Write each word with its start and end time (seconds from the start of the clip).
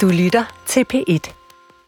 Du 0.00 0.08
lytter 0.08 0.44
til 0.66 0.84
P1. 0.94 1.32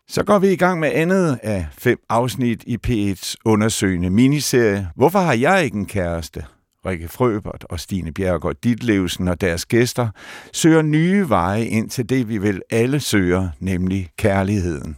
Så 0.08 0.24
går 0.24 0.38
vi 0.38 0.48
i 0.48 0.56
gang 0.56 0.80
med 0.80 0.90
andet 0.94 1.38
af 1.42 1.66
fem 1.78 1.98
afsnit 2.08 2.62
i 2.66 2.78
P1's 2.86 3.34
undersøgende 3.44 4.10
miniserie. 4.10 4.90
Hvorfor 4.96 5.18
har 5.18 5.32
jeg 5.32 5.64
ikke 5.64 5.76
en 5.76 5.86
kæreste? 5.86 6.44
Rikke 6.86 7.08
Frøbert 7.08 7.64
og 7.70 7.80
Stine 7.80 8.12
Bjergård 8.12 8.54
Ditlevsen 8.54 9.28
og 9.28 9.40
deres 9.40 9.66
gæster 9.66 10.08
søger 10.52 10.82
nye 10.82 11.28
veje 11.28 11.64
ind 11.64 11.90
til 11.90 12.08
det, 12.08 12.28
vi 12.28 12.38
vel 12.38 12.62
alle 12.70 13.00
søger, 13.00 13.48
nemlig 13.60 14.10
kærligheden. 14.18 14.96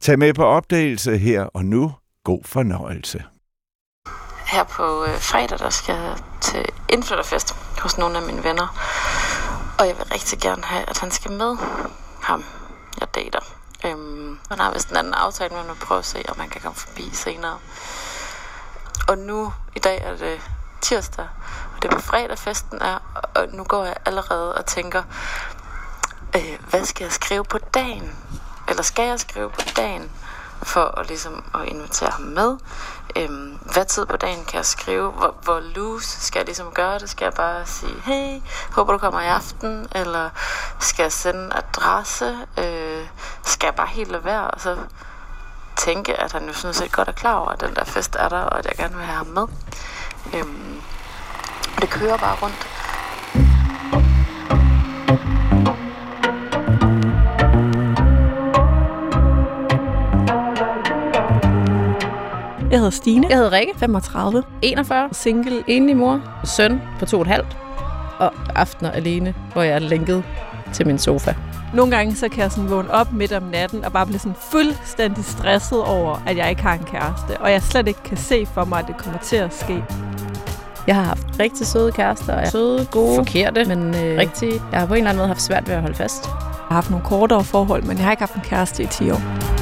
Tag 0.00 0.18
med 0.18 0.34
på 0.34 0.44
opdagelse 0.44 1.18
her 1.18 1.42
og 1.42 1.64
nu. 1.64 1.92
God 2.24 2.40
fornøjelse. 2.44 3.24
Her 4.52 4.64
på 4.64 5.04
øh, 5.04 5.20
fredag, 5.20 5.58
der 5.58 5.70
skal 5.70 5.94
jeg 5.94 6.16
til 6.40 6.64
indflytterfest 6.88 7.54
hos 7.78 7.98
nogle 7.98 8.16
af 8.18 8.22
mine 8.22 8.44
venner. 8.44 8.68
Og 9.78 9.86
jeg 9.86 9.94
vil 9.96 10.04
rigtig 10.04 10.38
gerne 10.38 10.64
have, 10.64 10.84
at 10.88 10.98
han 10.98 11.10
skal 11.10 11.30
med. 11.32 11.56
Ham, 12.22 12.44
jeg 13.00 13.14
dater. 13.14 13.40
Øhm, 13.84 14.38
han 14.48 14.58
har 14.58 14.72
vist 14.72 14.90
en 14.90 14.96
anden 14.96 15.14
aftale, 15.14 15.54
men 15.54 15.66
jeg 15.66 15.76
prøve 15.76 15.98
at 15.98 16.04
se, 16.04 16.24
om 16.28 16.40
han 16.40 16.48
kan 16.48 16.60
komme 16.60 16.76
forbi 16.76 17.10
senere. 17.12 17.58
Og 19.08 19.18
nu, 19.18 19.52
i 19.76 19.78
dag 19.78 20.02
er 20.02 20.16
det 20.16 20.40
tirsdag, 20.80 21.28
og 21.76 21.82
det 21.82 21.90
er 21.90 21.94
på 21.94 22.00
fredag 22.00 22.38
festen 22.38 22.82
er, 22.82 23.22
og 23.34 23.48
nu 23.48 23.64
går 23.64 23.84
jeg 23.84 23.96
allerede 24.06 24.54
og 24.54 24.66
tænker, 24.66 25.02
øh, 26.36 26.58
hvad 26.70 26.84
skal 26.84 27.04
jeg 27.04 27.12
skrive 27.12 27.44
på 27.44 27.58
dagen? 27.58 28.16
Eller 28.68 28.82
skal 28.82 29.06
jeg 29.08 29.20
skrive 29.20 29.50
på 29.50 29.60
dagen 29.76 30.10
for 30.62 30.98
at, 30.98 31.08
ligesom, 31.08 31.44
at 31.54 31.68
invitere 31.68 32.10
ham 32.10 32.22
med? 32.22 32.56
Øhm, 33.16 33.58
hvad 33.72 33.84
tid 33.84 34.06
på 34.06 34.16
dagen 34.16 34.44
kan 34.44 34.56
jeg 34.56 34.66
skrive? 34.66 35.10
Hvor, 35.10 35.34
hvor 35.42 35.60
loose 35.60 36.20
skal 36.20 36.38
jeg 36.40 36.46
ligesom 36.46 36.70
gøre 36.70 36.98
det? 36.98 37.10
Skal 37.10 37.24
jeg 37.24 37.34
bare 37.34 37.66
sige, 37.66 37.94
hey, 38.04 38.40
håber 38.72 38.92
du 38.92 38.98
kommer 38.98 39.20
i 39.20 39.26
aften? 39.26 39.88
Eller 39.94 40.30
skal 40.80 41.02
jeg 41.02 41.12
sende 41.12 41.56
adresse? 41.56 42.38
Øh, 42.58 43.06
skal 43.42 43.66
jeg 43.66 43.74
bare 43.74 43.86
helt 43.86 44.10
lade 44.10 44.24
være? 44.24 44.50
Og 44.50 44.60
så 44.60 44.76
tænke, 45.76 46.20
at 46.20 46.32
han 46.32 46.46
jo 46.46 46.52
sådan 46.52 46.74
set 46.74 46.92
godt 46.92 47.08
er 47.08 47.12
klar 47.12 47.34
over, 47.34 47.48
at 47.48 47.60
den 47.60 47.74
der 47.74 47.84
fest 47.84 48.16
er 48.18 48.28
der, 48.28 48.40
og 48.40 48.58
at 48.58 48.66
jeg 48.66 48.76
gerne 48.76 48.96
vil 48.96 49.04
have 49.04 49.16
ham 49.16 49.26
med. 49.26 49.46
Øhm, 50.34 50.82
det 51.80 51.90
kører 51.90 52.16
bare 52.16 52.36
rundt. 52.42 52.66
Jeg 62.70 62.78
hedder 62.78 62.90
Stine. 62.90 63.26
Jeg 63.30 63.36
hedder 63.36 63.52
Rikke, 63.52 63.72
35. 63.78 64.42
41, 64.62 65.08
Single. 65.12 65.64
enlig 65.66 65.96
mor, 65.96 66.20
søn 66.44 66.80
på 66.98 67.06
to 67.06 67.16
og 67.16 67.22
et 67.22 67.28
halvt, 67.28 67.56
og 68.18 68.32
aftener 68.54 68.90
alene, 68.90 69.34
hvor 69.52 69.62
jeg 69.62 69.74
er 69.74 69.78
lænket 69.78 70.24
til 70.72 70.86
min 70.86 70.98
sofa. 70.98 71.34
Nogle 71.74 71.96
gange 71.96 72.14
så 72.16 72.28
kan 72.28 72.42
jeg 72.42 72.50
sådan 72.50 72.70
vågne 72.70 72.90
op 72.90 73.12
midt 73.12 73.32
om 73.32 73.42
natten 73.42 73.84
og 73.84 73.92
bare 73.92 74.06
blive 74.06 74.18
sådan 74.18 74.36
fuldstændig 74.50 75.24
stresset 75.24 75.82
over, 75.82 76.22
at 76.26 76.36
jeg 76.36 76.50
ikke 76.50 76.62
har 76.62 76.72
en 76.72 76.84
kæreste. 76.84 77.40
Og 77.40 77.50
jeg 77.50 77.62
slet 77.62 77.88
ikke 77.88 78.02
kan 78.02 78.16
se 78.16 78.46
for 78.46 78.64
mig, 78.64 78.78
at 78.78 78.86
det 78.86 78.96
kommer 78.96 79.18
til 79.18 79.36
at 79.36 79.54
ske. 79.54 79.84
Jeg 80.86 80.94
har 80.94 81.02
haft 81.02 81.26
rigtig 81.40 81.66
søde 81.66 81.92
kærester, 81.92 82.40
og 82.40 82.48
søde, 82.48 82.86
gode, 82.90 83.16
forkerte, 83.16 83.64
men 83.64 83.94
øh, 83.94 84.18
rigtig. 84.18 84.52
Jeg 84.72 84.80
har 84.80 84.86
på 84.86 84.94
en 84.94 84.98
eller 84.98 85.10
anden 85.10 85.18
måde 85.18 85.28
haft 85.28 85.42
svært 85.42 85.68
ved 85.68 85.74
at 85.74 85.80
holde 85.80 85.96
fast. 85.96 86.24
Jeg 86.26 86.32
har 86.68 86.74
haft 86.74 86.90
nogle 86.90 87.04
kortere 87.04 87.44
forhold, 87.44 87.82
men 87.82 87.96
jeg 87.96 88.04
har 88.04 88.10
ikke 88.10 88.22
haft 88.22 88.34
en 88.34 88.42
kæreste 88.44 88.82
i 88.82 88.86
10 88.86 89.10
år. 89.10 89.59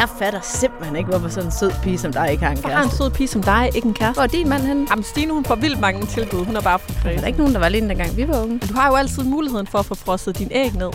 Jeg 0.00 0.08
fatter 0.18 0.40
simpelthen 0.42 0.96
ikke, 0.96 1.10
hvorfor 1.10 1.28
sådan 1.28 1.44
en 1.48 1.52
sød 1.52 1.72
pige 1.82 1.98
som 1.98 2.12
dig 2.12 2.30
ikke 2.32 2.44
har 2.44 2.50
en 2.52 2.58
Jeg 2.62 2.70
har 2.70 2.82
en 2.82 2.88
kæreste. 2.88 2.96
sød 2.96 3.10
pige 3.10 3.28
som 3.28 3.42
dig, 3.42 3.70
ikke 3.74 3.88
en 3.88 3.94
kæreste. 3.94 4.14
Hvor 4.18 4.22
er 4.22 4.26
din 4.26 4.48
mand 4.48 4.62
henne? 4.62 4.86
Jamen 4.90 5.04
Stine, 5.04 5.32
hun 5.32 5.44
får 5.44 5.54
vildt 5.54 5.80
mange 5.80 6.06
tilbud. 6.06 6.44
Hun 6.44 6.56
er 6.56 6.60
bare 6.60 6.78
for 6.78 6.92
Der 7.04 7.10
er 7.10 7.26
ikke 7.26 7.38
nogen, 7.38 7.52
der 7.52 7.58
var 7.58 7.66
alene 7.66 7.88
dengang 7.88 8.16
vi 8.16 8.28
var 8.28 8.40
unge. 8.42 8.48
Men 8.48 8.68
du 8.68 8.74
har 8.74 8.88
jo 8.88 8.94
altid 8.94 9.22
muligheden 9.22 9.66
for 9.66 9.78
at 9.78 9.86
få 9.86 9.94
frosset 9.94 10.38
din 10.38 10.48
æg 10.50 10.72
ned. 10.74 10.90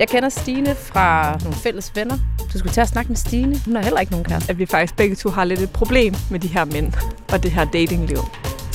Jeg 0.00 0.08
kender 0.08 0.28
Stine 0.28 0.74
fra 0.74 1.36
nogle 1.42 1.56
fælles 1.56 1.92
venner. 1.96 2.18
Du 2.52 2.58
skulle 2.58 2.72
til 2.72 2.80
at 2.80 2.88
snakke 2.88 3.08
med 3.08 3.16
Stine. 3.16 3.60
Hun 3.64 3.76
har 3.76 3.82
heller 3.82 4.00
ikke 4.00 4.12
nogen 4.12 4.24
kæreste. 4.24 4.50
At 4.50 4.58
vi 4.58 4.66
faktisk 4.66 4.96
begge 4.96 5.16
to 5.16 5.30
har 5.30 5.44
lidt 5.44 5.60
et 5.60 5.70
problem 5.70 6.14
med 6.30 6.40
de 6.40 6.48
her 6.48 6.64
mænd 6.64 6.92
og 7.32 7.42
det 7.42 7.50
her 7.50 7.64
datingliv. 7.64 8.18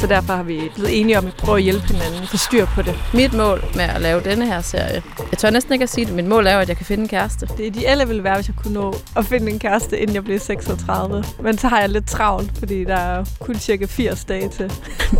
Så 0.01 0.07
derfor 0.07 0.33
har 0.33 0.43
vi 0.43 0.71
blevet 0.75 0.99
enige 0.99 1.17
om 1.17 1.27
at 1.27 1.33
prøve 1.33 1.57
at 1.57 1.63
hjælpe 1.63 1.87
hinanden, 1.87 2.27
få 2.27 2.37
styr 2.37 2.65
på 2.65 2.81
det. 2.81 2.95
Mit 3.13 3.33
mål 3.33 3.63
med 3.75 3.83
at 3.83 4.01
lave 4.01 4.21
denne 4.21 4.45
her 4.45 4.61
serie, 4.61 5.03
jeg 5.31 5.37
tør 5.37 5.49
næsten 5.49 5.73
ikke 5.73 5.83
at 5.83 5.89
sige 5.89 6.05
det, 6.05 6.13
mit 6.13 6.25
mål 6.25 6.47
er 6.47 6.57
at 6.57 6.69
jeg 6.69 6.77
kan 6.77 6.85
finde 6.85 7.01
en 7.01 7.07
kæreste. 7.07 7.47
Det 7.57 7.65
ideelle 7.65 8.07
ville 8.07 8.23
være, 8.23 8.35
hvis 8.35 8.47
jeg 8.47 8.55
kunne 8.55 8.73
nå 8.73 8.95
at 9.15 9.25
finde 9.25 9.51
en 9.51 9.59
kæreste, 9.59 9.99
inden 9.99 10.15
jeg 10.15 10.23
blev 10.23 10.39
36. 10.39 11.23
Men 11.43 11.57
så 11.57 11.67
har 11.67 11.79
jeg 11.79 11.89
lidt 11.89 12.07
travlt, 12.07 12.51
fordi 12.59 12.83
der 12.83 12.95
er 12.95 13.25
kun 13.39 13.55
cirka 13.55 13.85
80 13.85 14.25
dage 14.25 14.49
til. 14.49 14.71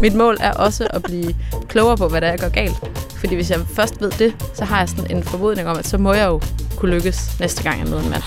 Mit 0.02 0.16
mål 0.16 0.38
er 0.40 0.53
også 0.53 0.88
at 0.90 1.03
blive 1.03 1.36
klogere 1.68 1.98
på, 1.98 2.08
hvad 2.08 2.22
der 2.22 2.28
er, 2.28 2.31
jeg 2.31 2.40
gør 2.40 2.50
galt. 2.50 2.81
Fordi 3.16 3.36
hvis 3.36 3.52
jeg 3.52 3.59
først 3.75 4.02
ved 4.02 4.12
det, 4.12 4.36
så 4.53 4.66
har 4.66 4.80
jeg 4.80 4.90
sådan 4.90 5.18
en 5.18 5.24
formodning 5.24 5.68
om, 5.68 5.78
at 5.78 5.88
så 5.88 5.98
må 5.98 6.13
jeg 6.13 6.28
jo 6.28 6.42
kunne 6.78 6.92
lykkes 6.92 7.40
næste 7.40 7.63
gang, 7.63 7.80
jeg 7.80 7.88
møder 7.88 8.03
en 8.03 8.09
mand. 8.09 8.24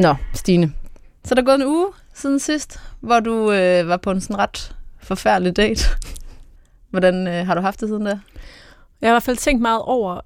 Nå, 0.00 0.14
Stine. 0.34 0.72
Så 1.24 1.34
er 1.36 1.42
gået 1.42 1.54
en 1.54 1.66
uge 1.66 1.86
siden 2.14 2.38
sidst, 2.38 2.80
hvor 3.00 3.20
du 3.20 3.52
øh, 3.52 3.88
var 3.88 3.96
på 3.96 4.10
en 4.10 4.20
sådan 4.20 4.38
ret 4.38 4.76
forfærdelig 5.02 5.56
date. 5.56 5.84
Hvordan 6.90 7.28
øh, 7.28 7.46
har 7.46 7.54
du 7.54 7.60
haft 7.60 7.80
det 7.80 7.88
siden 7.88 8.04
da? 8.04 8.18
Jeg 9.00 9.08
har 9.08 9.12
i 9.12 9.14
hvert 9.14 9.22
fald 9.22 9.36
tænkt 9.36 9.62
meget 9.62 9.82
over 9.82 10.20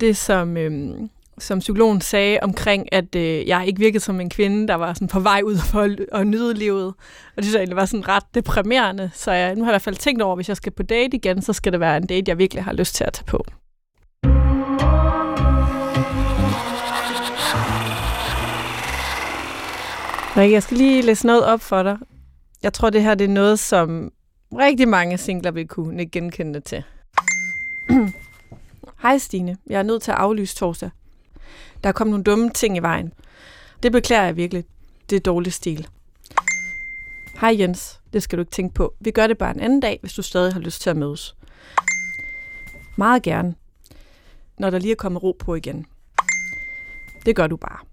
det, 0.00 0.16
som, 0.16 0.56
øh, 0.56 0.96
som 1.38 1.58
psykologen 1.58 2.00
sagde 2.00 2.38
omkring, 2.42 2.92
at 2.92 3.14
øh, 3.14 3.48
jeg 3.48 3.66
ikke 3.66 3.80
virkede 3.80 4.00
som 4.00 4.20
en 4.20 4.30
kvinde, 4.30 4.68
der 4.68 4.74
var 4.74 4.94
sådan 4.94 5.08
på 5.08 5.20
vej 5.20 5.40
ud 5.44 5.56
for 5.56 5.80
at, 5.80 6.00
at 6.12 6.26
nyde 6.26 6.54
livet. 6.54 6.86
Og 6.86 7.36
det 7.36 7.44
synes 7.44 7.54
jeg 7.54 7.60
egentlig 7.60 7.76
var 7.76 7.86
sådan 7.86 8.08
ret 8.08 8.34
deprimerende. 8.34 9.10
Så 9.14 9.32
jeg, 9.32 9.54
nu 9.54 9.64
har 9.64 9.70
jeg 9.70 9.72
i 9.72 9.74
hvert 9.74 9.82
fald 9.82 9.96
tænkt 9.96 10.22
over, 10.22 10.32
at 10.32 10.38
hvis 10.38 10.48
jeg 10.48 10.56
skal 10.56 10.72
på 10.72 10.82
date 10.82 11.16
igen, 11.16 11.42
så 11.42 11.52
skal 11.52 11.72
det 11.72 11.80
være 11.80 11.96
en 11.96 12.06
date, 12.06 12.24
jeg 12.28 12.38
virkelig 12.38 12.64
har 12.64 12.72
lyst 12.72 12.94
til 12.94 13.04
at 13.04 13.12
tage 13.12 13.26
på. 13.26 13.44
Rikke, 20.38 20.54
jeg 20.54 20.62
skal 20.62 20.76
lige 20.76 21.02
læse 21.02 21.26
noget 21.26 21.44
op 21.44 21.60
for 21.60 21.82
dig. 21.82 21.98
Jeg 22.62 22.72
tror, 22.72 22.90
det 22.90 23.02
her 23.02 23.14
det 23.14 23.24
er 23.24 23.28
noget, 23.28 23.58
som 23.58 24.12
rigtig 24.52 24.88
mange 24.88 25.18
singler 25.18 25.50
vil 25.50 25.68
kunne 25.68 26.06
genkende 26.06 26.54
det 26.54 26.64
til. 26.64 26.82
Hej 29.02 29.18
Stine, 29.18 29.56
jeg 29.66 29.78
er 29.78 29.82
nødt 29.82 30.02
til 30.02 30.10
at 30.10 30.16
aflyse 30.16 30.56
torsdag. 30.56 30.90
Der 31.82 31.88
er 31.88 31.92
kommet 31.92 32.10
nogle 32.10 32.24
dumme 32.24 32.50
ting 32.50 32.76
i 32.76 32.80
vejen. 32.80 33.12
Det 33.82 33.92
beklager 33.92 34.24
jeg 34.24 34.36
virkelig. 34.36 34.64
Det 35.10 35.16
er 35.16 35.20
dårlig 35.20 35.52
stil. 35.52 35.88
Hej 37.40 37.56
Jens, 37.58 38.00
det 38.12 38.22
skal 38.22 38.38
du 38.38 38.42
ikke 38.42 38.52
tænke 38.52 38.74
på. 38.74 38.94
Vi 39.00 39.10
gør 39.10 39.26
det 39.26 39.38
bare 39.38 39.54
en 39.54 39.60
anden 39.60 39.80
dag, 39.80 39.98
hvis 40.00 40.12
du 40.12 40.22
stadig 40.22 40.52
har 40.52 40.60
lyst 40.60 40.82
til 40.82 40.90
at 40.90 40.96
mødes. 40.96 41.36
Meget 42.96 43.22
gerne. 43.22 43.54
Når 44.58 44.70
der 44.70 44.78
lige 44.78 44.92
er 44.92 44.96
kommet 44.96 45.22
ro 45.22 45.36
på 45.38 45.54
igen. 45.54 45.86
Det 47.26 47.36
gør 47.36 47.46
du 47.46 47.56
bare. 47.56 47.87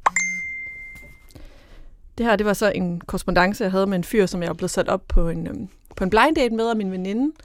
Det 2.18 2.26
her, 2.26 2.36
det 2.36 2.46
var 2.46 2.54
så 2.54 2.72
en 2.76 3.02
korrespondence, 3.02 3.64
jeg 3.64 3.72
havde 3.72 3.88
med 3.88 3.98
en 3.98 4.04
fyr, 4.04 4.26
som 4.26 4.42
jeg 4.42 4.48
var 4.48 4.54
blevet 4.54 4.72
sat 4.72 4.90
op 4.90 5.02
på 5.08 5.30
en, 5.30 5.48
øhm, 5.48 5.68
på 5.96 6.04
en 6.04 6.10
blind 6.10 6.36
date 6.36 6.56
med 6.56 6.70
af 6.70 6.76
min 6.76 6.92
veninde. 6.92 7.36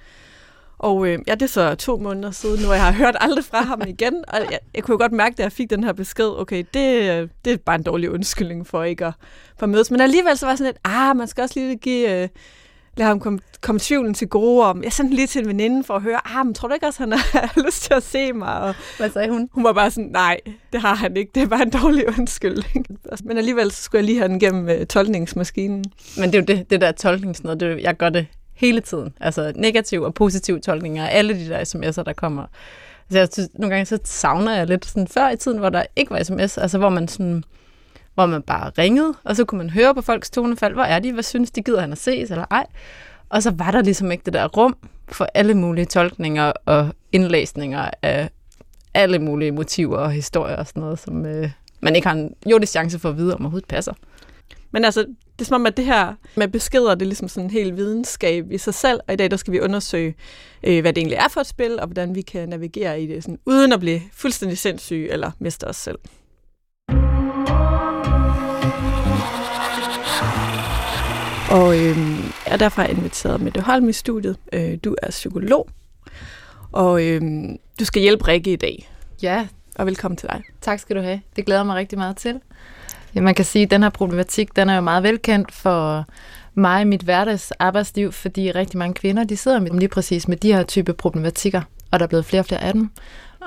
Og 0.78 1.06
øh, 1.06 1.18
ja, 1.26 1.34
det 1.34 1.42
er 1.42 1.46
så 1.46 1.74
to 1.74 1.96
måneder 1.96 2.30
siden 2.30 2.62
nu, 2.62 2.68
og 2.68 2.74
jeg 2.74 2.84
har 2.84 2.92
hørt 2.92 3.16
aldrig 3.20 3.44
fra 3.44 3.62
ham 3.62 3.82
igen. 3.86 4.24
Og 4.28 4.38
jeg, 4.50 4.58
jeg 4.74 4.82
kunne 4.82 4.92
jo 4.92 4.98
godt 4.98 5.12
mærke, 5.12 5.34
da 5.34 5.42
jeg 5.42 5.52
fik 5.52 5.70
den 5.70 5.84
her 5.84 5.92
besked, 5.92 6.40
okay, 6.40 6.64
det, 6.74 7.02
øh, 7.02 7.28
det 7.44 7.52
er 7.52 7.56
bare 7.56 7.76
en 7.76 7.82
dårlig 7.82 8.10
undskyldning 8.10 8.66
for 8.66 8.84
ikke 8.84 9.06
at, 9.06 9.12
for 9.58 9.66
at 9.66 9.70
mødes. 9.70 9.90
Men 9.90 10.00
alligevel 10.00 10.38
så 10.38 10.46
var 10.46 10.50
jeg 10.50 10.58
sådan 10.58 10.72
lidt, 10.72 10.78
ah, 10.84 11.16
man 11.16 11.28
skal 11.28 11.42
også 11.42 11.60
lige 11.60 11.76
give, 11.76 12.22
øh, 12.22 12.28
lade 13.00 13.08
ham 13.08 13.20
komme 13.20 13.38
kom 13.60 13.78
tvivlen 13.78 14.14
til 14.14 14.28
gode 14.28 14.66
om. 14.66 14.82
Jeg 14.82 14.92
sendte 14.92 15.14
lige 15.14 15.26
til 15.26 15.42
en 15.42 15.48
veninde 15.48 15.84
for 15.84 15.94
at 15.94 16.02
høre, 16.02 16.38
ah, 16.38 16.46
men 16.46 16.54
tror 16.54 16.68
du 16.68 16.74
ikke 16.74 16.86
også, 16.86 17.02
han 17.02 17.12
har 17.32 17.62
lyst 17.66 17.82
til 17.82 17.94
at 17.94 18.02
se 18.02 18.32
mig? 18.32 18.60
Og 18.60 18.74
Hvad 18.98 19.10
sagde 19.10 19.28
hun? 19.28 19.48
hun 19.52 19.64
var 19.64 19.72
bare 19.72 19.90
sådan, 19.90 20.10
nej, 20.10 20.40
det 20.72 20.80
har 20.80 20.94
han 20.94 21.16
ikke. 21.16 21.30
Det 21.34 21.42
er 21.42 21.46
bare 21.46 21.62
en 21.62 21.70
dårlig 21.70 22.08
undskyldning. 22.18 22.86
Men 23.24 23.38
alligevel 23.38 23.70
så 23.70 23.82
skulle 23.82 23.98
jeg 23.98 24.04
lige 24.04 24.18
have 24.18 24.28
den 24.28 24.40
gennem 24.40 24.68
øh, 24.68 24.86
tolkningsmaskinen. 24.86 25.84
Men 26.18 26.32
det 26.32 26.34
er 26.34 26.42
jo 26.42 26.44
det, 26.58 26.70
det 26.70 26.80
der 26.80 26.92
tolkningsnød, 26.92 27.56
det, 27.56 27.72
er 27.72 27.76
jeg 27.76 27.96
gør 27.96 28.08
det 28.08 28.26
hele 28.54 28.80
tiden. 28.80 29.12
Altså 29.20 29.52
negativ 29.56 30.02
og 30.02 30.14
positiv 30.14 30.60
tolkninger 30.60 31.06
alle 31.06 31.34
de 31.34 31.48
der 31.48 31.60
sms'er, 31.60 32.02
der 32.02 32.12
kommer. 32.12 32.42
Altså, 33.08 33.18
jeg 33.18 33.28
synes, 33.32 33.48
nogle 33.54 33.74
gange 33.74 33.86
så 33.86 33.98
savner 34.04 34.56
jeg 34.56 34.66
lidt 34.66 34.86
sådan 34.86 35.08
før 35.08 35.30
i 35.30 35.36
tiden, 35.36 35.58
hvor 35.58 35.68
der 35.68 35.82
ikke 35.96 36.10
var 36.10 36.22
sms, 36.22 36.58
altså 36.58 36.78
hvor 36.78 36.88
man 36.88 37.08
sådan 37.08 37.44
hvor 38.14 38.26
man 38.26 38.42
bare 38.42 38.70
ringede, 38.78 39.14
og 39.24 39.36
så 39.36 39.44
kunne 39.44 39.58
man 39.58 39.70
høre 39.70 39.94
på 39.94 40.02
folks 40.02 40.30
tonefald, 40.30 40.74
hvor 40.74 40.82
er 40.82 40.98
de, 40.98 41.12
hvad 41.12 41.22
synes 41.22 41.50
de, 41.50 41.62
gider 41.62 41.80
han 41.80 41.92
at 41.92 41.98
ses 41.98 42.30
eller 42.30 42.44
ej. 42.50 42.66
Og 43.28 43.42
så 43.42 43.50
var 43.50 43.70
der 43.70 43.82
ligesom 43.82 44.12
ikke 44.12 44.24
det 44.24 44.32
der 44.32 44.48
rum 44.48 44.76
for 45.08 45.28
alle 45.34 45.54
mulige 45.54 45.86
tolkninger 45.86 46.52
og 46.66 46.88
indlæsninger 47.12 47.90
af 48.02 48.30
alle 48.94 49.18
mulige 49.18 49.52
motiver 49.52 49.98
og 49.98 50.12
historier 50.12 50.56
og 50.56 50.66
sådan 50.66 50.80
noget, 50.80 50.98
som 50.98 51.26
øh, 51.26 51.50
man 51.80 51.96
ikke 51.96 52.08
har 52.08 52.14
en 52.14 52.34
jordisk 52.50 52.72
chance 52.72 52.98
for 52.98 53.08
at 53.08 53.16
vide, 53.16 53.34
om 53.34 53.40
overhovedet 53.40 53.68
passer. 53.68 53.92
Men 54.70 54.84
altså, 54.84 55.00
det 55.00 55.40
er 55.40 55.44
som 55.44 55.54
om, 55.54 55.66
at 55.66 55.76
det 55.76 55.84
her 55.84 56.14
med 56.34 56.48
beskeder, 56.48 56.94
det 56.94 57.02
er 57.02 57.06
ligesom 57.06 57.28
sådan 57.28 57.44
en 57.44 57.50
hel 57.50 57.76
videnskab 57.76 58.50
i 58.50 58.58
sig 58.58 58.74
selv, 58.74 59.00
og 59.08 59.14
i 59.14 59.16
dag 59.16 59.30
der 59.30 59.36
skal 59.36 59.52
vi 59.52 59.60
undersøge, 59.60 60.14
øh, 60.62 60.80
hvad 60.80 60.92
det 60.92 61.00
egentlig 61.00 61.16
er 61.16 61.28
for 61.28 61.40
et 61.40 61.46
spil, 61.46 61.80
og 61.80 61.86
hvordan 61.86 62.14
vi 62.14 62.22
kan 62.22 62.48
navigere 62.48 63.02
i 63.02 63.06
det, 63.06 63.22
sådan, 63.22 63.38
uden 63.46 63.72
at 63.72 63.80
blive 63.80 64.00
fuldstændig 64.12 64.58
sindssyge 64.58 65.12
eller 65.12 65.30
miste 65.38 65.64
os 65.68 65.76
selv. 65.76 65.98
Og 71.50 71.78
øh, 71.78 71.98
jeg 72.46 72.52
er 72.52 72.56
derfor 72.56 72.82
inviteret 72.82 73.40
med 73.40 73.52
det 73.52 73.62
Holm 73.62 73.88
i 73.88 73.92
studiet. 73.92 74.36
Øh, 74.52 74.78
du 74.84 74.96
er 75.02 75.10
psykolog, 75.10 75.68
og 76.72 77.02
øh, 77.06 77.22
du 77.80 77.84
skal 77.84 78.02
hjælpe 78.02 78.28
Rikke 78.28 78.52
i 78.52 78.56
dag. 78.56 78.90
Ja, 79.22 79.46
Og 79.74 79.86
velkommen 79.86 80.16
til 80.16 80.28
dig. 80.28 80.42
tak 80.60 80.78
skal 80.80 80.96
du 80.96 81.00
have. 81.02 81.20
Det 81.36 81.46
glæder 81.46 81.62
mig 81.62 81.76
rigtig 81.76 81.98
meget 81.98 82.16
til. 82.16 82.40
Ja, 83.14 83.20
man 83.20 83.34
kan 83.34 83.44
sige, 83.44 83.62
at 83.62 83.70
den 83.70 83.82
her 83.82 83.90
problematik, 83.90 84.56
den 84.56 84.68
er 84.70 84.74
jo 84.74 84.80
meget 84.80 85.02
velkendt 85.02 85.52
for 85.52 86.04
mig 86.54 86.80
i 86.82 86.84
mit 86.84 87.00
hverdags 87.02 87.50
arbejdsliv, 87.50 88.12
fordi 88.12 88.50
rigtig 88.50 88.78
mange 88.78 88.94
kvinder, 88.94 89.24
de 89.24 89.36
sidder 89.36 89.60
med, 89.60 89.70
lige 89.70 89.88
præcis 89.88 90.28
med 90.28 90.36
de 90.36 90.52
her 90.52 90.62
type 90.62 90.92
problematikker, 90.92 91.62
og 91.90 91.98
der 91.98 92.04
er 92.04 92.08
blevet 92.08 92.24
flere 92.24 92.40
og 92.42 92.46
flere 92.46 92.62
af 92.62 92.72
dem. 92.72 92.90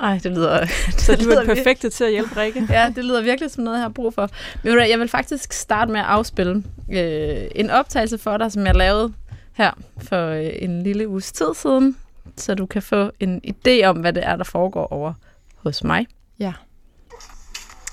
Ej, 0.00 0.20
det 0.22 0.32
lyder... 0.32 0.66
Så 0.98 1.12
det 1.16 1.20
du 1.20 1.24
lyder 1.24 1.42
er 1.42 1.54
perfekte 1.54 1.90
til 1.90 2.04
at 2.04 2.10
hjælpe 2.10 2.40
Rikke. 2.40 2.66
Ja, 2.72 2.92
det 2.96 3.04
lyder 3.04 3.22
virkelig 3.22 3.50
som 3.50 3.64
noget, 3.64 3.76
jeg 3.76 3.84
har 3.84 3.88
brug 3.88 4.14
for. 4.14 4.30
Men 4.62 4.72
du 4.72 4.80
jeg 4.80 4.98
vil 4.98 5.08
faktisk 5.08 5.52
starte 5.52 5.92
med 5.92 6.00
at 6.00 6.06
afspille 6.06 6.62
øh, 6.92 7.46
en 7.54 7.70
optagelse 7.70 8.18
for 8.18 8.36
dig, 8.36 8.52
som 8.52 8.66
jeg 8.66 8.74
lavede 8.74 9.12
her 9.52 9.70
for 9.98 10.28
øh, 10.28 10.50
en 10.58 10.82
lille 10.82 11.08
uges 11.08 11.32
tid 11.32 11.54
siden, 11.54 11.96
så 12.36 12.54
du 12.54 12.66
kan 12.66 12.82
få 12.82 13.10
en 13.20 13.40
idé 13.46 13.84
om, 13.84 13.96
hvad 13.96 14.12
det 14.12 14.26
er, 14.26 14.36
der 14.36 14.44
foregår 14.44 14.92
over 14.92 15.12
hos 15.56 15.84
mig. 15.84 16.06
Ja. 16.38 16.52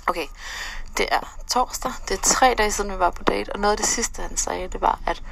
Okay, 0.08 0.26
det 0.98 1.06
er 1.12 1.38
torsdag. 1.48 1.92
Det 2.08 2.18
er 2.18 2.22
tre 2.22 2.56
dage 2.58 2.72
siden, 2.72 2.92
vi 2.92 3.00
var 3.00 3.10
på 3.10 3.24
date. 3.24 3.54
Og 3.54 3.60
noget 3.60 3.72
af 3.72 3.78
det 3.78 3.86
sidste, 3.86 4.22
han 4.22 4.38
sagde, 4.38 4.68
det 4.68 4.82
var, 4.82 5.00
at 5.08 5.24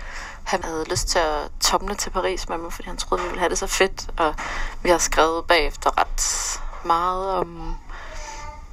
han 0.43 0.63
havde 0.63 0.85
lyst 0.89 1.07
til 1.07 1.19
at 1.19 1.51
tomle 1.59 1.95
til 1.95 2.09
Paris 2.09 2.49
med 2.49 2.57
mig, 2.57 2.73
fordi 2.73 2.87
han 2.87 2.97
troede, 2.97 3.23
vi 3.23 3.29
ville 3.29 3.39
have 3.39 3.49
det 3.49 3.57
så 3.57 3.67
fedt. 3.67 4.09
Og 4.17 4.35
vi 4.83 4.89
har 4.89 4.97
skrevet 4.97 5.45
bagefter 5.47 6.01
ret 6.01 6.59
meget 6.85 7.31
om, 7.31 7.75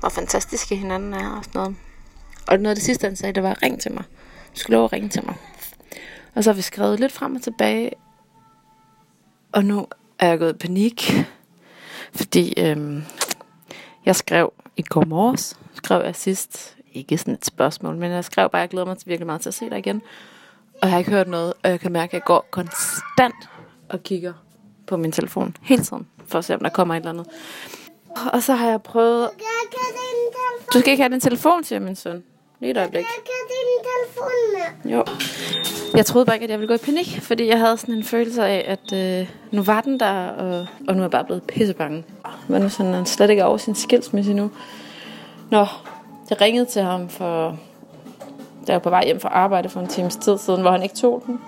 hvor 0.00 0.08
fantastiske 0.08 0.76
hinanden 0.76 1.14
er 1.14 1.30
og 1.30 1.44
sådan 1.44 1.58
noget. 1.58 1.76
Og 2.46 2.58
noget 2.58 2.70
af 2.70 2.76
det 2.76 2.84
sidste, 2.84 3.06
han 3.06 3.16
sagde, 3.16 3.32
det 3.32 3.42
var, 3.42 3.62
ring 3.62 3.80
til 3.80 3.92
mig. 3.92 4.04
Du 4.54 4.58
skal 4.58 4.72
love 4.72 4.84
at 4.84 4.92
ringe 4.92 5.08
til 5.08 5.26
mig. 5.26 5.36
Og 6.34 6.44
så 6.44 6.50
har 6.50 6.54
vi 6.54 6.62
skrevet 6.62 7.00
lidt 7.00 7.12
frem 7.12 7.34
og 7.34 7.42
tilbage. 7.42 7.92
Og 9.52 9.64
nu 9.64 9.86
er 10.18 10.28
jeg 10.28 10.38
gået 10.38 10.54
i 10.54 10.58
panik. 10.58 11.12
Fordi 12.14 12.54
øhm, 12.60 13.04
jeg 14.04 14.16
skrev 14.16 14.52
i 14.76 14.82
går 14.82 15.04
morges, 15.04 15.58
skrev 15.74 16.04
jeg 16.04 16.16
sidst, 16.16 16.75
ikke 16.98 17.18
sådan 17.18 17.34
et 17.34 17.46
spørgsmål, 17.46 17.96
men 17.96 18.10
jeg 18.10 18.24
skrev 18.24 18.50
bare, 18.50 18.60
at 18.60 18.62
jeg 18.62 18.68
glæder 18.68 18.86
mig 18.86 18.98
til 18.98 19.08
virkelig 19.08 19.26
meget 19.26 19.40
til 19.40 19.50
at 19.50 19.54
se 19.54 19.70
dig 19.70 19.78
igen. 19.78 20.02
Og 20.72 20.78
jeg 20.82 20.90
har 20.90 20.98
ikke 20.98 21.10
hørt 21.10 21.28
noget, 21.28 21.52
og 21.62 21.70
jeg 21.70 21.80
kan 21.80 21.92
mærke, 21.92 22.10
at 22.10 22.14
jeg 22.14 22.22
går 22.24 22.46
konstant 22.50 23.48
og 23.88 24.02
kigger 24.02 24.32
på 24.86 24.96
min 24.96 25.12
telefon 25.12 25.56
hele 25.62 25.82
tiden, 25.82 26.06
for 26.26 26.38
at 26.38 26.44
se, 26.44 26.54
om 26.54 26.60
der 26.60 26.68
kommer 26.68 26.94
et 26.94 26.98
eller 26.98 27.10
andet. 27.10 27.26
Og 28.32 28.42
så 28.42 28.54
har 28.54 28.70
jeg 28.70 28.82
prøvet... 28.82 29.30
Du 30.72 30.78
skal 30.78 30.90
ikke 30.90 31.02
have 31.02 31.12
din 31.12 31.20
telefon, 31.20 31.64
siger 31.64 31.80
min 31.80 31.96
søn. 31.96 32.24
Lige 32.60 32.70
et 32.70 32.76
øjeblik. 32.76 33.04
Jo. 34.84 35.04
Jeg 35.94 36.06
troede 36.06 36.26
bare 36.26 36.36
ikke, 36.36 36.44
at 36.44 36.50
jeg 36.50 36.58
ville 36.58 36.68
gå 36.68 36.74
i 36.74 36.84
panik, 36.84 37.20
fordi 37.22 37.46
jeg 37.46 37.58
havde 37.58 37.76
sådan 37.76 37.94
en 37.94 38.04
følelse 38.04 38.44
af, 38.44 38.64
at 38.68 38.92
øh, 38.92 39.30
nu 39.50 39.62
var 39.62 39.80
den 39.80 40.00
der, 40.00 40.28
og, 40.28 40.66
og 40.88 40.94
nu 40.94 41.00
er 41.00 41.04
jeg 41.04 41.10
bare 41.10 41.24
blevet 41.24 41.42
pissebange. 41.42 42.04
Men 42.48 42.62
nu 42.62 42.68
sådan, 42.68 42.94
han 42.94 43.06
slet 43.06 43.30
ikke 43.30 43.44
over 43.44 43.56
sin 43.56 43.74
skilsmisse 43.74 44.34
nu. 44.34 44.50
Nå, 45.50 45.66
jeg 46.30 46.40
ringede 46.40 46.66
til 46.66 46.82
ham 46.82 47.08
for... 47.08 47.56
Da 48.66 48.72
jeg 48.72 48.74
var 48.74 48.80
på 48.80 48.90
vej 48.90 49.04
hjem 49.04 49.20
fra 49.20 49.28
arbejde 49.28 49.68
for 49.68 49.80
en 49.80 49.86
times 49.86 50.16
tid 50.16 50.38
siden, 50.38 50.60
hvor 50.60 50.70
han 50.70 50.82
ikke 50.82 50.94
tog 50.94 51.22
den. 51.26 51.40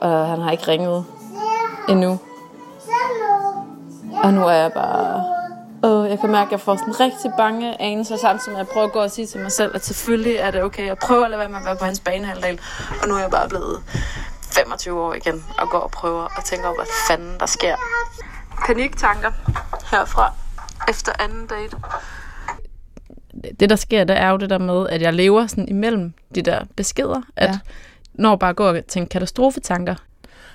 Og 0.00 0.26
han 0.26 0.40
har 0.40 0.50
ikke 0.50 0.68
ringet 0.68 1.04
endnu. 1.88 2.18
Og 4.22 4.34
nu 4.34 4.46
er 4.46 4.52
jeg 4.52 4.72
bare... 4.72 5.24
Åh, 5.84 6.10
jeg 6.10 6.18
kan 6.18 6.30
mærke, 6.30 6.48
at 6.48 6.52
jeg 6.52 6.60
får 6.60 6.76
sådan 6.76 7.00
rigtig 7.00 7.32
bange 7.36 7.80
anelser, 7.80 8.16
samtidig 8.16 8.52
med 8.52 8.60
at 8.60 8.66
jeg 8.66 8.72
prøver 8.72 8.86
at 8.86 8.92
gå 8.92 8.98
og 8.98 9.10
sige 9.10 9.26
til 9.26 9.40
mig 9.40 9.52
selv, 9.52 9.74
at 9.74 9.84
selvfølgelig 9.84 10.36
er 10.36 10.50
det 10.50 10.62
okay. 10.62 10.86
Jeg 10.86 10.98
prøver 10.98 11.24
at 11.24 11.30
lade 11.30 11.38
være 11.38 11.48
med 11.48 11.58
at 11.58 11.64
være 11.64 11.76
på 11.76 11.84
hans 11.84 12.00
banehalvdel. 12.00 12.60
Og 13.02 13.08
nu 13.08 13.14
er 13.14 13.20
jeg 13.20 13.30
bare 13.30 13.48
blevet 13.48 13.82
25 14.42 15.02
år 15.02 15.14
igen 15.14 15.44
og 15.58 15.68
går 15.68 15.78
og 15.78 15.90
prøver 15.90 16.22
og 16.36 16.44
tænker 16.44 16.66
over, 16.66 16.76
hvad 16.76 16.86
fanden 17.08 17.40
der 17.40 17.46
sker. 17.46 17.76
Paniktanker 18.66 19.30
herfra 19.90 20.32
efter 20.88 21.12
anden 21.18 21.46
date. 21.46 21.76
Det, 23.60 23.70
der 23.70 23.76
sker, 23.76 24.04
det 24.04 24.18
er 24.18 24.28
jo 24.30 24.36
det 24.36 24.50
der 24.50 24.58
med, 24.58 24.88
at 24.88 25.02
jeg 25.02 25.12
lever 25.14 25.46
sådan 25.46 25.68
imellem 25.68 26.12
de 26.34 26.42
der 26.42 26.60
beskeder, 26.76 27.22
at 27.36 27.48
Ja. 27.48 27.58
når 28.14 28.36
bare 28.36 28.54
går 28.54 28.68
og 28.68 28.86
tænker 28.88 29.08
katastrofetanker, 29.08 29.94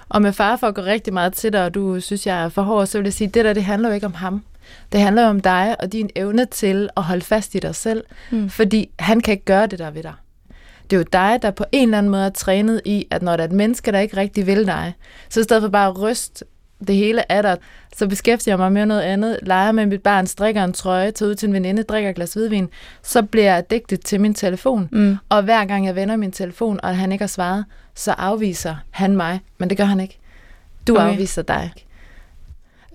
Og 0.09 0.21
med 0.21 0.33
far 0.33 0.55
for 0.55 0.67
at 0.67 0.75
gå 0.75 0.81
rigtig 0.81 1.13
meget 1.13 1.33
til 1.33 1.53
dig, 1.53 1.65
og 1.65 1.73
du 1.73 1.99
synes, 1.99 2.27
jeg 2.27 2.43
er 2.43 2.49
for 2.49 2.61
hård, 2.61 2.85
så 2.85 2.97
vil 2.97 3.05
jeg 3.05 3.13
sige, 3.13 3.27
at 3.27 3.33
det 3.33 3.45
der, 3.45 3.53
det 3.53 3.63
handler 3.63 3.89
jo 3.89 3.95
ikke 3.95 4.05
om 4.05 4.13
ham. 4.13 4.43
Det 4.91 5.01
handler 5.01 5.21
jo 5.23 5.27
om 5.29 5.39
dig 5.39 5.75
og 5.79 5.91
din 5.93 6.09
evne 6.15 6.45
til 6.45 6.89
at 6.97 7.03
holde 7.03 7.21
fast 7.21 7.55
i 7.55 7.59
dig 7.59 7.75
selv, 7.75 8.03
mm. 8.31 8.49
fordi 8.49 8.89
han 8.99 9.21
kan 9.21 9.31
ikke 9.31 9.45
gøre 9.45 9.67
det 9.67 9.79
der 9.79 9.91
ved 9.91 10.03
dig. 10.03 10.13
Det 10.89 10.95
er 10.95 10.97
jo 10.99 11.05
dig, 11.13 11.39
der 11.41 11.51
på 11.51 11.65
en 11.71 11.87
eller 11.87 11.97
anden 11.97 12.09
måde 12.11 12.25
er 12.25 12.29
trænet 12.29 12.81
i, 12.85 13.07
at 13.11 13.21
når 13.21 13.35
der 13.37 13.43
er 13.43 13.47
et 13.47 13.53
menneske, 13.53 13.91
der 13.91 13.99
ikke 13.99 14.17
rigtig 14.17 14.47
vil 14.47 14.65
dig, 14.65 14.93
så 15.29 15.39
i 15.39 15.43
stedet 15.43 15.61
for 15.63 15.69
bare 15.69 15.87
at 15.87 16.01
ryste 16.01 16.45
det 16.87 16.95
hele 16.95 17.31
af 17.31 17.43
dig, 17.43 17.57
så 17.97 18.07
beskæftiger 18.07 18.51
jeg 18.51 18.59
mig 18.59 18.71
med 18.71 18.85
noget 18.85 19.01
andet, 19.01 19.39
leger 19.41 19.71
med 19.71 19.85
mit 19.85 20.03
barn, 20.03 20.27
strikker 20.27 20.63
en 20.63 20.73
trøje, 20.73 21.11
tager 21.11 21.29
ud 21.29 21.35
til 21.35 21.47
en 21.47 21.53
veninde, 21.53 21.83
drikker 21.83 22.09
et 22.09 22.15
glas 22.15 22.33
hvidvin, 22.33 22.69
så 23.03 23.21
bliver 23.21 23.45
jeg 23.45 23.57
addicted 23.57 23.97
til 23.97 24.21
min 24.21 24.33
telefon. 24.33 24.89
Mm. 24.91 25.17
Og 25.29 25.43
hver 25.43 25.65
gang 25.65 25.85
jeg 25.85 25.95
vender 25.95 26.15
min 26.15 26.31
telefon, 26.31 26.79
og 26.83 26.97
han 26.97 27.11
ikke 27.11 27.21
har 27.21 27.27
svaret, 27.27 27.65
så 27.95 28.11
afviser 28.11 28.75
han 28.91 29.15
mig. 29.15 29.39
Men 29.57 29.69
det 29.69 29.77
gør 29.77 29.83
han 29.83 29.99
ikke. 29.99 30.17
Du 30.87 30.95
okay. 30.95 31.11
Afviser 31.11 31.41
dig. 31.41 31.71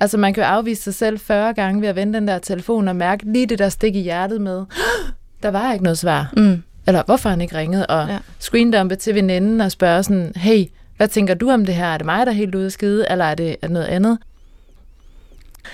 Altså 0.00 0.18
man 0.18 0.34
kan 0.34 0.42
jo 0.42 0.48
afvise 0.48 0.82
sig 0.82 0.94
selv 0.94 1.18
40 1.18 1.54
gange 1.54 1.80
ved 1.80 1.88
at 1.88 1.96
vende 1.96 2.14
den 2.14 2.28
der 2.28 2.38
telefon 2.38 2.88
og 2.88 2.96
mærke 2.96 3.32
lige 3.32 3.46
det 3.46 3.58
der 3.58 3.68
stik 3.68 3.96
i 3.96 4.00
hjertet 4.00 4.40
med, 4.40 4.64
der 5.42 5.50
var 5.50 5.72
ikke 5.72 5.84
noget 5.84 5.98
svar. 5.98 6.32
Mm. 6.36 6.62
Eller 6.86 7.02
hvorfor 7.02 7.28
han 7.28 7.40
ikke 7.40 7.56
ringede, 7.56 7.86
og. 7.86 8.08
Ja. 8.08 8.18
screendumpe 8.38 8.96
til 8.96 9.14
veninden 9.14 9.60
og 9.60 9.70
spørge 9.70 10.02
sådan, 10.02 10.32
hey, 10.36 10.64
hvad 10.96 11.08
tænker 11.08 11.34
du 11.34 11.50
om 11.50 11.66
det 11.66 11.74
her? 11.74 11.86
Er 11.86 11.98
det 11.98 12.04
mig, 12.04 12.26
der 12.26 12.32
er 12.32 12.36
helt 12.36 12.54
ude 12.54 12.66
at 12.66 12.72
skide, 12.72 13.06
eller 13.10 13.24
er 13.24 13.34
det, 13.34 13.50
er 13.50 13.66
det 13.66 13.70
noget 13.70 13.86
andet? 13.86 14.18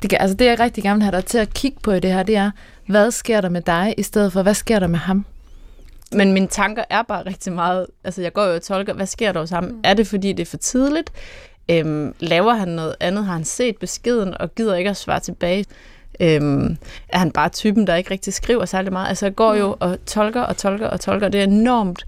Det, 0.03 0.11
kan, 0.11 0.21
altså 0.21 0.37
det, 0.37 0.45
jeg 0.45 0.61
rigtig 0.61 0.83
gerne 0.83 0.97
vil 0.97 1.03
have 1.03 1.17
dig 1.17 1.25
til 1.25 1.39
at 1.39 1.55
kigge 1.55 1.79
på 1.83 1.93
i 1.93 2.01
det 2.01 2.13
her, 2.13 2.23
det 2.23 2.37
er, 2.37 2.51
hvad 2.87 3.11
sker 3.11 3.41
der 3.41 3.49
med 3.49 3.61
dig, 3.61 3.95
i 3.99 4.03
stedet 4.03 4.33
for, 4.33 4.43
hvad 4.43 4.55
sker 4.55 4.79
der 4.79 4.87
med 4.87 4.99
ham? 4.99 5.25
Men 6.13 6.33
mine 6.33 6.47
tanker 6.47 6.85
er 6.91 7.03
bare 7.03 7.27
rigtig 7.27 7.53
meget... 7.53 7.87
Altså, 8.05 8.23
jeg 8.23 8.33
går 8.33 8.45
jo 8.45 8.55
og 8.55 8.63
tolker, 8.63 8.93
hvad 8.93 9.07
sker 9.07 9.33
der 9.33 9.41
hos 9.41 9.51
ham? 9.51 9.65
Mm. 9.65 9.81
Er 9.85 9.95
det, 9.95 10.07
fordi 10.07 10.33
det 10.33 10.43
er 10.43 10.51
for 10.51 10.57
tidligt? 10.57 11.13
Øhm, 11.71 12.15
laver 12.21 12.55
han 12.55 12.69
noget 12.69 12.97
andet? 13.01 13.25
Har 13.25 13.33
han 13.33 13.45
set 13.45 13.77
beskeden 13.77 14.41
og 14.41 14.55
gider 14.55 14.75
ikke 14.75 14.91
at 14.91 14.97
svare 14.97 15.21
tilbage? 15.21 15.65
Øhm, 16.21 16.77
er 17.09 17.19
han 17.19 17.31
bare 17.31 17.49
typen, 17.49 17.87
der 17.87 17.95
ikke 17.95 18.11
rigtig 18.11 18.35
skriver 18.35 18.65
særlig 18.65 18.93
meget? 18.93 19.09
Altså, 19.09 19.27
jeg 19.27 19.37
går 19.37 19.55
jo 19.55 19.77
og 19.81 19.99
tolker 20.07 20.41
og 20.41 20.57
tolker 20.57 20.87
og 20.87 21.01
tolker, 21.01 21.29
det 21.29 21.41
er 21.41 21.45
enormt 21.45 22.07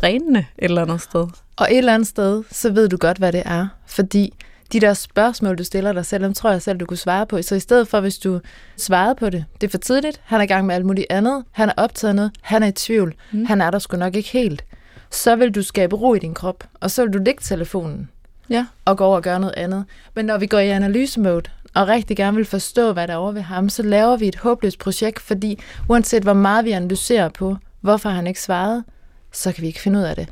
drænende 0.00 0.38
et 0.38 0.64
eller 0.64 0.82
andet 0.82 1.00
sted. 1.00 1.26
Og 1.56 1.68
et 1.70 1.78
eller 1.78 1.94
andet 1.94 2.08
sted, 2.08 2.42
så 2.50 2.70
ved 2.72 2.88
du 2.88 2.96
godt, 2.96 3.18
hvad 3.18 3.32
det 3.32 3.42
er. 3.44 3.66
Fordi 3.86 4.34
de 4.72 4.80
der 4.80 4.94
spørgsmål, 4.94 5.58
du 5.58 5.64
stiller 5.64 5.92
dig 5.92 6.06
selv, 6.06 6.24
dem 6.24 6.34
tror 6.34 6.50
jeg 6.50 6.62
selv, 6.62 6.78
du 6.78 6.86
kunne 6.86 6.96
svare 6.96 7.26
på. 7.26 7.42
Så 7.42 7.54
i 7.54 7.60
stedet 7.60 7.88
for, 7.88 8.00
hvis 8.00 8.18
du 8.18 8.40
svarede 8.76 9.14
på 9.14 9.30
det, 9.30 9.44
det 9.60 9.66
er 9.66 9.70
for 9.70 9.78
tidligt, 9.78 10.20
han 10.24 10.40
er 10.40 10.44
i 10.44 10.46
gang 10.46 10.66
med 10.66 10.74
alt 10.74 10.86
muligt 10.86 11.06
andet, 11.10 11.44
han 11.52 11.68
er 11.68 11.72
optaget 11.76 12.14
noget, 12.14 12.32
han 12.42 12.62
er 12.62 12.66
i 12.66 12.72
tvivl, 12.72 13.14
mm. 13.32 13.44
han 13.46 13.60
er 13.60 13.70
der 13.70 13.78
sgu 13.78 13.96
nok 13.96 14.16
ikke 14.16 14.28
helt, 14.28 14.64
så 15.10 15.36
vil 15.36 15.54
du 15.54 15.62
skabe 15.62 15.96
ro 15.96 16.14
i 16.14 16.18
din 16.18 16.34
krop, 16.34 16.64
og 16.80 16.90
så 16.90 17.04
vil 17.04 17.12
du 17.12 17.18
lægge 17.18 17.40
telefonen 17.42 18.08
Ja. 18.50 18.66
og 18.84 18.96
gå 18.96 19.04
over 19.04 19.16
og 19.16 19.22
gøre 19.22 19.40
noget 19.40 19.54
andet. 19.56 19.84
Men 20.14 20.24
når 20.24 20.38
vi 20.38 20.46
går 20.46 20.58
i 20.58 20.68
analysemode, 20.68 21.50
og 21.74 21.88
rigtig 21.88 22.16
gerne 22.16 22.36
vil 22.36 22.44
forstå, 22.44 22.92
hvad 22.92 23.06
der 23.08 23.12
er 23.14 23.16
over 23.16 23.32
ved 23.32 23.42
ham, 23.42 23.68
så 23.68 23.82
laver 23.82 24.16
vi 24.16 24.28
et 24.28 24.36
håbløst 24.36 24.78
projekt, 24.78 25.20
fordi 25.20 25.58
uanset 25.88 26.22
hvor 26.22 26.32
meget 26.32 26.64
vi 26.64 26.70
analyserer 26.70 27.28
på, 27.28 27.56
hvorfor 27.80 28.08
han 28.08 28.26
ikke 28.26 28.40
svarede, 28.40 28.84
så 29.32 29.52
kan 29.52 29.62
vi 29.62 29.66
ikke 29.66 29.80
finde 29.80 29.98
ud 29.98 30.04
af 30.04 30.16
det. 30.16 30.28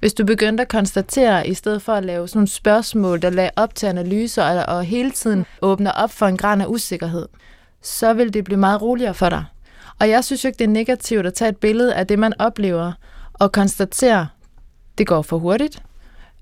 Hvis 0.00 0.14
du 0.14 0.24
begyndte 0.24 0.62
at 0.62 0.68
konstatere, 0.68 1.48
i 1.48 1.54
stedet 1.54 1.82
for 1.82 1.92
at 1.92 2.04
lave 2.04 2.28
sådan 2.28 2.38
nogle 2.38 2.48
spørgsmål, 2.48 3.22
der 3.22 3.30
lagde 3.30 3.50
op 3.56 3.74
til 3.74 3.86
analyser 3.86 4.44
og, 4.44 4.76
og 4.76 4.84
hele 4.84 5.10
tiden 5.10 5.46
åbner 5.62 5.90
op 5.90 6.10
for 6.10 6.26
en 6.26 6.36
grad 6.36 6.60
af 6.60 6.66
usikkerhed, 6.66 7.28
så 7.82 8.12
vil 8.12 8.34
det 8.34 8.44
blive 8.44 8.58
meget 8.58 8.82
roligere 8.82 9.14
for 9.14 9.28
dig. 9.28 9.44
Og 10.00 10.08
jeg 10.08 10.24
synes 10.24 10.44
jo 10.44 10.46
ikke, 10.46 10.58
det 10.58 10.64
er 10.64 10.68
negativt 10.68 11.26
at 11.26 11.34
tage 11.34 11.48
et 11.48 11.56
billede 11.56 11.94
af 11.94 12.06
det, 12.06 12.18
man 12.18 12.32
oplever, 12.40 12.92
og 13.32 13.52
konstatere, 13.52 14.26
det 14.98 15.06
går 15.06 15.22
for 15.22 15.38
hurtigt. 15.38 15.82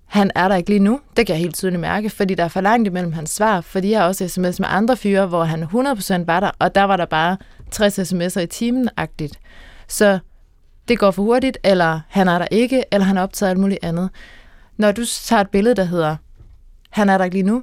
Han 0.07 0.31
er 0.35 0.49
der 0.49 0.57
ikke 0.57 0.71
lige 0.71 0.81
nu. 0.81 1.01
Det 1.17 1.27
kan 1.27 1.35
jeg 1.35 1.41
helt 1.41 1.55
tydeligt 1.55 1.81
mærke, 1.81 2.11
fordi 2.11 2.35
der 2.35 2.45
er 2.45 2.49
for 2.49 2.61
langt 2.61 2.87
imellem 2.87 3.13
hans 3.13 3.31
svar. 3.31 3.61
Fordi 3.61 3.91
jeg 3.91 4.01
har 4.01 4.07
også 4.07 4.29
sms 4.29 4.61
med 4.61 4.69
andre 4.71 4.97
fyre, 4.97 5.27
hvor 5.27 5.45
han 5.45 5.63
100% 5.63 6.25
var 6.27 6.41
der, 6.41 6.51
og 6.59 6.75
der 6.75 6.83
var 6.83 6.97
der 6.97 7.05
bare 7.07 7.37
60 7.71 7.99
sms'er 7.99 8.41
i 8.41 8.47
timen-agtigt. 8.47 9.39
Så 9.89 10.19
det 10.89 10.99
går 10.99 11.11
for 11.11 11.23
hurtigt, 11.23 11.59
eller 11.65 12.01
han 12.09 12.29
er 12.29 12.39
der 12.39 12.47
ikke, 12.51 12.85
eller 12.93 13.05
han 13.05 13.17
er 13.17 13.23
optaget 13.23 13.49
af 13.49 13.51
alt 13.51 13.61
muligt 13.61 13.85
andet. 13.85 14.11
Når 14.77 14.93
du 14.93 15.05
tager 15.07 15.41
et 15.41 15.51
billede, 15.51 15.75
der 15.75 15.85
hedder, 15.85 16.17
han 16.91 17.09
er 17.09 17.19
der 17.19 17.25
ikke 17.25 17.37
lige 17.37 17.47
nu, 17.47 17.63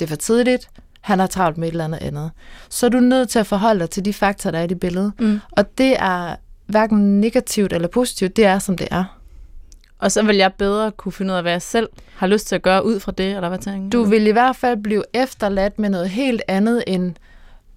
det 0.00 0.04
er 0.04 0.08
for 0.08 0.16
tidligt, 0.16 0.68
han 1.00 1.18
har 1.18 1.26
travlt 1.26 1.58
med 1.58 1.68
et 1.68 1.72
eller 1.72 1.84
andet 1.84 1.98
andet, 1.98 2.30
så 2.68 2.86
er 2.86 2.90
du 2.90 3.00
nødt 3.00 3.28
til 3.28 3.38
at 3.38 3.46
forholde 3.46 3.80
dig 3.80 3.90
til 3.90 4.04
de 4.04 4.12
faktorer, 4.12 4.50
der 4.50 4.58
er 4.58 4.64
i 4.64 4.66
det 4.66 4.80
billede. 4.80 5.12
Mm. 5.18 5.40
Og 5.50 5.78
det 5.78 5.96
er 5.98 6.36
hverken 6.66 7.20
negativt 7.20 7.72
eller 7.72 7.88
positivt, 7.88 8.36
det 8.36 8.44
er, 8.44 8.58
som 8.58 8.76
det 8.76 8.88
er. 8.90 9.18
Og 9.98 10.12
så 10.12 10.22
vil 10.22 10.36
jeg 10.36 10.52
bedre 10.58 10.90
kunne 10.90 11.12
finde 11.12 11.32
ud 11.32 11.36
af, 11.36 11.42
hvad 11.42 11.52
jeg 11.52 11.62
selv 11.62 11.88
har 12.16 12.26
lyst 12.26 12.46
til 12.46 12.54
at 12.54 12.62
gøre 12.62 12.84
ud 12.84 13.00
fra 13.00 13.12
det, 13.12 13.36
eller 13.36 13.48
hvad 13.48 13.58
tænker 13.58 13.90
Du 13.90 14.04
vil 14.04 14.26
i 14.26 14.30
hvert 14.30 14.56
fald 14.56 14.82
blive 14.82 15.04
efterladt 15.14 15.78
med 15.78 15.90
noget 15.90 16.08
helt 16.08 16.42
andet 16.48 16.84
end, 16.86 17.14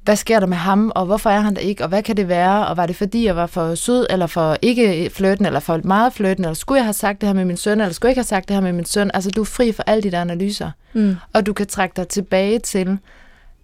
hvad 0.05 0.15
sker 0.15 0.39
der 0.39 0.47
med 0.47 0.57
ham, 0.57 0.91
og 0.95 1.05
hvorfor 1.05 1.29
er 1.29 1.39
han 1.39 1.55
der 1.55 1.61
ikke, 1.61 1.83
og 1.83 1.89
hvad 1.89 2.03
kan 2.03 2.17
det 2.17 2.27
være, 2.27 2.67
og 2.67 2.77
var 2.77 2.85
det 2.85 2.95
fordi, 2.95 3.25
jeg 3.25 3.35
var 3.35 3.45
for 3.47 3.75
sød, 3.75 4.07
eller 4.09 4.27
for 4.27 4.57
ikke 4.61 5.09
flirten, 5.13 5.45
eller 5.45 5.59
for 5.59 5.79
meget 5.83 6.13
flirten, 6.13 6.43
eller 6.45 6.53
skulle 6.53 6.77
jeg 6.77 6.85
have 6.85 6.93
sagt 6.93 7.21
det 7.21 7.29
her 7.29 7.33
med 7.33 7.45
min 7.45 7.57
søn, 7.57 7.81
eller 7.81 7.93
skulle 7.93 8.09
jeg 8.09 8.11
ikke 8.11 8.19
have 8.19 8.25
sagt 8.25 8.47
det 8.47 8.55
her 8.55 8.61
med 8.61 8.73
min 8.73 8.85
søn. 8.85 9.11
Altså, 9.13 9.31
du 9.31 9.41
er 9.41 9.45
fri 9.45 9.71
for 9.71 9.83
alle 9.87 10.03
de 10.03 10.11
der 10.11 10.21
analyser, 10.21 10.71
Mm. 10.93 11.15
og 11.33 11.45
du 11.45 11.53
kan 11.53 11.67
trække 11.67 11.93
dig 11.95 12.07
tilbage 12.07 12.59
til 12.59 12.97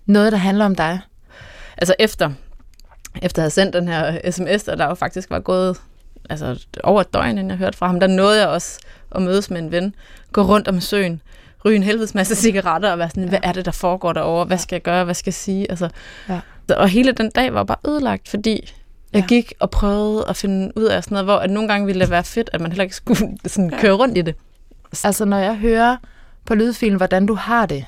noget, 0.05 0.31
der 0.31 0.37
handler 0.37 0.65
om 0.65 0.75
dig. 0.75 0.99
Altså 1.77 1.95
efter, 1.99 2.29
efter 3.21 3.41
at 3.41 3.43
have 3.43 3.49
sendt 3.51 3.73
den 3.73 3.87
her 3.87 4.31
sms, 4.31 4.67
og 4.67 4.77
der 4.77 4.85
jo 4.87 4.93
faktisk 4.93 5.29
var 5.29 5.39
gået 5.39 5.77
altså, 6.29 6.65
over 6.83 7.01
et 7.01 7.13
døgn, 7.13 7.29
inden 7.29 7.49
jeg 7.49 7.57
hørte 7.57 7.77
fra 7.77 7.87
ham, 7.87 7.99
der 7.99 8.07
nåede 8.07 8.39
jeg 8.39 8.47
også 8.47 8.79
at 9.15 9.21
mødes 9.21 9.49
med 9.49 9.59
en 9.61 9.71
ven, 9.71 9.95
gå 10.33 10.41
rundt 10.41 10.67
om 10.67 10.79
søen, 10.81 11.21
ryge 11.65 11.75
en 11.75 11.83
helvedes 11.83 12.15
masse 12.15 12.35
cigaretter 12.35 12.91
og 12.91 12.97
være 12.99 13.09
sådan, 13.09 13.23
ja. 13.23 13.29
hvad 13.29 13.39
er 13.43 13.51
det, 13.51 13.65
der 13.65 13.71
foregår 13.71 14.13
derovre? 14.13 14.45
Hvad 14.45 14.57
skal 14.57 14.75
jeg 14.75 14.81
gøre? 14.81 15.03
Hvad 15.03 15.13
skal 15.15 15.29
jeg 15.29 15.33
sige? 15.33 15.71
Altså, 15.71 15.89
Ja. 16.29 16.39
Og 16.75 16.89
hele 16.89 17.11
den 17.11 17.29
dag 17.29 17.53
var 17.53 17.63
bare 17.63 17.77
ødelagt, 17.87 18.29
fordi 18.29 18.73
jeg 19.13 19.25
gik 19.27 19.53
og 19.59 19.69
prøvede 19.69 20.25
at 20.29 20.35
finde 20.35 20.71
ud 20.75 20.83
af 20.83 21.03
sådan 21.03 21.15
noget, 21.15 21.25
hvor 21.25 21.35
at 21.37 21.49
nogle 21.49 21.69
gange 21.69 21.85
ville 21.85 22.01
det 22.01 22.09
være 22.09 22.23
fedt, 22.23 22.49
at 22.53 22.61
man 22.61 22.71
heller 22.71 22.83
ikke 22.83 22.95
skulle 22.95 23.37
sådan, 23.45 23.69
køre 23.69 23.91
rundt 23.93 24.17
i 24.17 24.21
det. 24.21 24.35
Altså, 25.03 25.25
når 25.25 25.37
jeg 25.37 25.55
hører 25.55 25.97
på 26.45 26.55
lydfilen, 26.55 26.97
hvordan 26.97 27.25
du 27.25 27.33
har 27.33 27.65
det, 27.65 27.85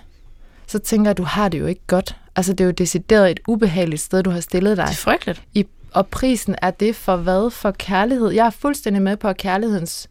så 0.67 0.79
tænker 0.79 1.05
jeg, 1.09 1.11
at 1.11 1.17
du 1.17 1.23
har 1.23 1.49
det 1.49 1.59
jo 1.59 1.65
ikke 1.65 1.81
godt. 1.87 2.15
Altså, 2.35 2.53
det 2.53 2.61
er 2.61 2.65
jo 2.65 2.71
decideret 2.71 3.31
et 3.31 3.39
ubehageligt 3.47 4.01
sted, 4.01 4.23
du 4.23 4.29
har 4.29 4.39
stillet 4.39 4.77
dig. 4.77 4.85
Det 4.85 4.91
er 4.91 4.95
frygteligt. 4.97 5.41
I, 5.53 5.65
og 5.93 6.07
prisen 6.07 6.55
er 6.61 6.71
det 6.71 6.95
for 6.95 7.15
hvad? 7.15 7.51
For 7.51 7.71
kærlighed? 7.71 8.29
Jeg 8.29 8.45
er 8.45 8.49
fuldstændig 8.49 9.01
med 9.01 9.17
på, 9.17 9.27
at 9.27 9.37
kærlighedens 9.37 10.09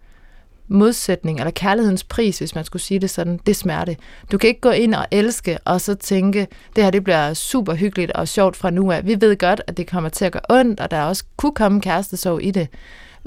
modsætning, 0.73 1.38
eller 1.38 1.50
kærlighedens 1.50 2.05
pris, 2.05 2.38
hvis 2.38 2.55
man 2.55 2.64
skulle 2.64 2.83
sige 2.83 3.00
det 3.00 3.11
sådan, 3.11 3.37
det 3.37 3.49
er 3.49 3.55
smerte. 3.55 3.97
Du 4.33 4.38
kan 4.38 4.49
ikke 4.49 4.61
gå 4.61 4.71
ind 4.71 4.95
og 4.95 5.07
elske, 5.11 5.59
og 5.64 5.81
så 5.81 5.95
tænke, 5.95 6.47
det 6.76 6.85
her 6.85 6.91
det 6.91 7.05
bliver 7.05 7.35
super 7.35 7.75
hyggeligt 7.75 8.12
og 8.12 8.29
sjovt 8.29 8.57
fra 8.57 8.71
nu 8.71 8.93
af. 8.93 9.07
Vi 9.07 9.21
ved 9.21 9.38
godt, 9.38 9.62
at 9.67 9.76
det 9.76 9.87
kommer 9.87 10.11
til 10.11 10.25
at 10.25 10.33
gøre 10.33 10.43
ondt, 10.50 10.81
og 10.81 10.91
der 10.91 11.02
også 11.02 11.25
kunne 11.37 11.55
komme 11.55 11.81
kærestesorg 11.81 12.45
i 12.45 12.50
det. 12.50 12.69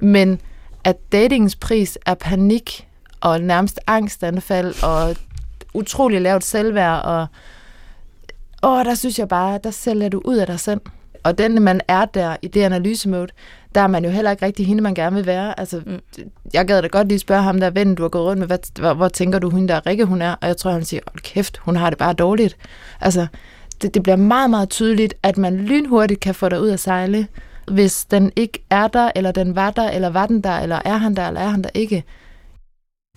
Men 0.02 0.42
at 0.84 1.12
datingens 1.12 1.56
pris 1.56 1.98
er 2.06 2.14
panik, 2.14 2.88
og 3.22 3.42
nærmest 3.42 3.80
angstanfald, 3.88 4.84
og 4.84 5.16
utrolig 5.74 6.22
lavt 6.22 6.44
selvværd, 6.44 7.02
og 7.04 7.28
åh, 8.64 8.86
der 8.86 8.96
synes 8.96 9.20
jeg 9.20 9.28
bare, 9.28 9.60
der 9.64 9.72
sælger 9.72 10.10
du 10.10 10.22
ud 10.26 10.36
af 10.36 10.48
dig 10.48 10.60
selv. 10.60 10.82
Og 11.26 11.38
den, 11.38 11.62
man 11.62 11.82
er 11.88 12.06
der 12.06 12.36
i 12.42 12.48
det 12.48 12.64
analysemode, 12.64 13.28
der 13.76 13.82
er 13.82 13.88
man 13.88 14.06
jo 14.06 14.12
heller 14.12 14.32
ikke 14.32 14.46
rigtig 14.46 14.68
hende, 14.68 14.84
man 14.84 14.96
gerne 14.96 15.16
vil 15.16 15.26
være. 15.26 15.60
Altså, 15.60 15.82
mm. 15.86 16.00
jeg 16.54 16.68
gad 16.68 16.82
da 16.82 16.88
godt 16.88 17.08
lige 17.08 17.20
spørge 17.20 17.44
ham 17.44 17.60
der 17.60 17.70
ven, 17.70 17.96
du 17.96 18.02
har 18.02 18.10
gået 18.10 18.26
rundt 18.26 18.40
med, 18.40 18.48
hvad, 18.48 18.80
hvor, 18.80 18.94
hvor 18.94 19.08
tænker 19.08 19.40
du, 19.40 19.50
hun 19.50 19.68
der 19.68 19.86
Rikke, 19.86 20.06
hun 20.06 20.22
er? 20.22 20.36
Og 20.42 20.48
jeg 20.48 20.58
tror, 20.58 20.72
han 20.72 20.86
siger, 20.86 21.02
hold 21.08 21.22
kæft, 21.22 21.58
hun 21.58 21.76
har 21.76 21.90
det 21.90 22.00
bare 22.00 22.14
dårligt. 22.14 22.58
Altså, 23.02 23.28
det, 23.82 23.94
det 23.94 24.04
bliver 24.04 24.16
meget, 24.16 24.50
meget 24.50 24.70
tydeligt, 24.70 25.14
at 25.24 25.38
man 25.38 25.58
lynhurtigt 25.58 26.20
kan 26.20 26.36
få 26.36 26.50
dig 26.50 26.62
ud 26.62 26.68
af 26.68 26.80
sejle, 26.80 27.28
hvis 27.72 28.06
den 28.06 28.32
ikke 28.36 28.66
er 28.70 28.88
der, 28.88 29.12
eller 29.16 29.32
den 29.32 29.56
var 29.56 29.72
der, 29.72 29.90
eller 29.90 30.10
var 30.10 30.26
den 30.26 30.42
der, 30.42 30.60
eller 30.60 30.80
er 30.86 30.98
han 30.98 31.16
der, 31.16 31.28
eller 31.28 31.42
er 31.42 31.50
han 31.50 31.64
der 31.64 31.70
ikke. 31.74 32.04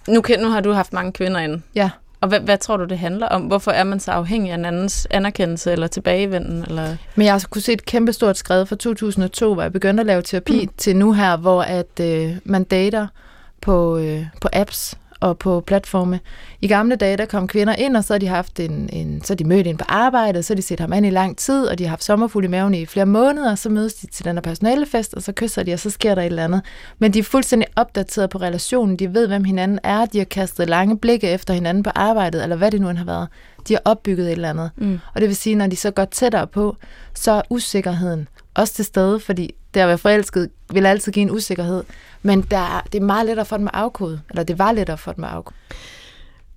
Nu, 0.08 0.20
kan, 0.20 0.40
nu 0.40 0.48
har 0.48 0.60
du 0.60 0.72
haft 0.72 0.92
mange 0.92 1.12
kvinder 1.12 1.40
inde. 1.40 1.62
Ja. 1.74 1.90
Og 2.20 2.28
hvad, 2.28 2.40
hvad 2.40 2.58
tror 2.58 2.76
du, 2.76 2.84
det 2.84 2.98
handler 2.98 3.26
om? 3.28 3.42
Hvorfor 3.42 3.70
er 3.70 3.84
man 3.84 4.00
så 4.00 4.10
afhængig 4.10 4.50
af 4.50 4.54
en 4.54 4.64
andens 4.64 5.06
anerkendelse 5.10 5.72
eller 5.72 5.86
tilbagevenden? 5.86 6.62
Eller? 6.62 6.96
Men 7.14 7.26
jeg 7.26 7.34
har 7.34 7.46
kunne 7.50 7.62
se 7.62 7.72
et 7.72 7.84
kæmpe 7.84 8.12
stort 8.12 8.36
skred 8.36 8.66
fra 8.66 8.76
2002, 8.76 9.54
hvor 9.54 9.62
jeg 9.62 9.72
begyndte 9.72 10.00
at 10.00 10.06
lave 10.06 10.22
terapi, 10.22 10.66
mm. 10.66 10.72
til 10.76 10.96
nu 10.96 11.12
her, 11.12 11.36
hvor 11.36 11.62
at 11.62 12.00
øh, 12.00 12.36
man 12.44 12.64
dater 12.64 13.06
på, 13.60 13.98
øh, 13.98 14.26
på 14.40 14.48
apps 14.52 14.98
og 15.20 15.38
på 15.38 15.60
platforme. 15.60 16.20
I 16.60 16.68
gamle 16.68 16.96
dage, 16.96 17.16
der 17.16 17.26
kom 17.26 17.46
kvinder 17.46 17.74
ind, 17.74 17.96
og 17.96 18.04
så 18.04 18.14
har 18.14 18.18
de 18.18 18.26
haft 18.26 18.60
en, 18.60 18.90
en 18.92 19.22
så 19.24 19.34
de 19.34 19.44
mødt 19.44 19.66
ind 19.66 19.78
på 19.78 19.84
arbejdet, 19.88 20.44
så 20.44 20.52
har 20.52 20.56
de 20.56 20.62
set 20.62 20.80
ham 20.80 20.92
an 20.92 21.04
i 21.04 21.10
lang 21.10 21.36
tid, 21.36 21.66
og 21.66 21.78
de 21.78 21.84
har 21.84 21.88
haft 21.88 22.04
sommerfuld 22.04 22.44
i 22.44 22.48
maven 22.48 22.74
i 22.74 22.86
flere 22.86 23.06
måneder, 23.06 23.50
og 23.50 23.58
så 23.58 23.68
mødes 23.68 23.94
de 23.94 24.06
til 24.06 24.24
den 24.24 24.36
her 24.36 24.40
personalefest, 24.40 25.14
og 25.14 25.22
så 25.22 25.32
kysser 25.32 25.62
de, 25.62 25.72
og 25.72 25.78
så 25.78 25.90
sker 25.90 26.14
der 26.14 26.22
et 26.22 26.26
eller 26.26 26.44
andet. 26.44 26.62
Men 26.98 27.14
de 27.14 27.18
er 27.18 27.22
fuldstændig 27.22 27.68
opdateret 27.76 28.30
på 28.30 28.38
relationen, 28.38 28.96
de 28.96 29.14
ved, 29.14 29.26
hvem 29.26 29.44
hinanden 29.44 29.78
er, 29.82 30.06
de 30.06 30.18
har 30.18 30.24
kastet 30.24 30.68
lange 30.68 30.98
blikke 30.98 31.28
efter 31.28 31.54
hinanden 31.54 31.82
på 31.82 31.90
arbejdet, 31.94 32.42
eller 32.42 32.56
hvad 32.56 32.70
det 32.70 32.80
nu 32.80 32.88
end 32.88 32.98
har 32.98 33.04
været. 33.04 33.28
De 33.68 33.74
har 33.74 33.80
opbygget 33.84 34.26
et 34.26 34.32
eller 34.32 34.50
andet. 34.50 34.70
Mm. 34.76 34.98
Og 35.14 35.20
det 35.20 35.28
vil 35.28 35.36
sige, 35.36 35.56
når 35.56 35.66
de 35.66 35.76
så 35.76 35.90
går 35.90 36.04
tættere 36.04 36.46
på, 36.46 36.76
så 37.14 37.32
er 37.32 37.42
usikkerheden 37.50 38.28
også 38.58 38.74
til 38.74 38.84
stede, 38.84 39.20
fordi 39.20 39.54
det 39.74 39.80
at 39.80 39.88
være 39.88 39.98
forelsket 39.98 40.50
vil 40.72 40.86
altid 40.86 41.12
give 41.12 41.22
en 41.22 41.30
usikkerhed. 41.30 41.84
Men 42.22 42.40
der 42.40 42.86
det 42.92 43.00
er 43.00 43.04
meget 43.04 43.26
lettere 43.26 43.46
for 43.46 43.56
dem 43.56 43.66
at 43.66 43.74
afkode. 43.74 44.20
Eller 44.30 44.42
det 44.42 44.58
var 44.58 44.72
lettere 44.72 44.98
for 44.98 45.12
dem 45.12 45.24
at 45.24 45.30
afkode. 45.30 45.56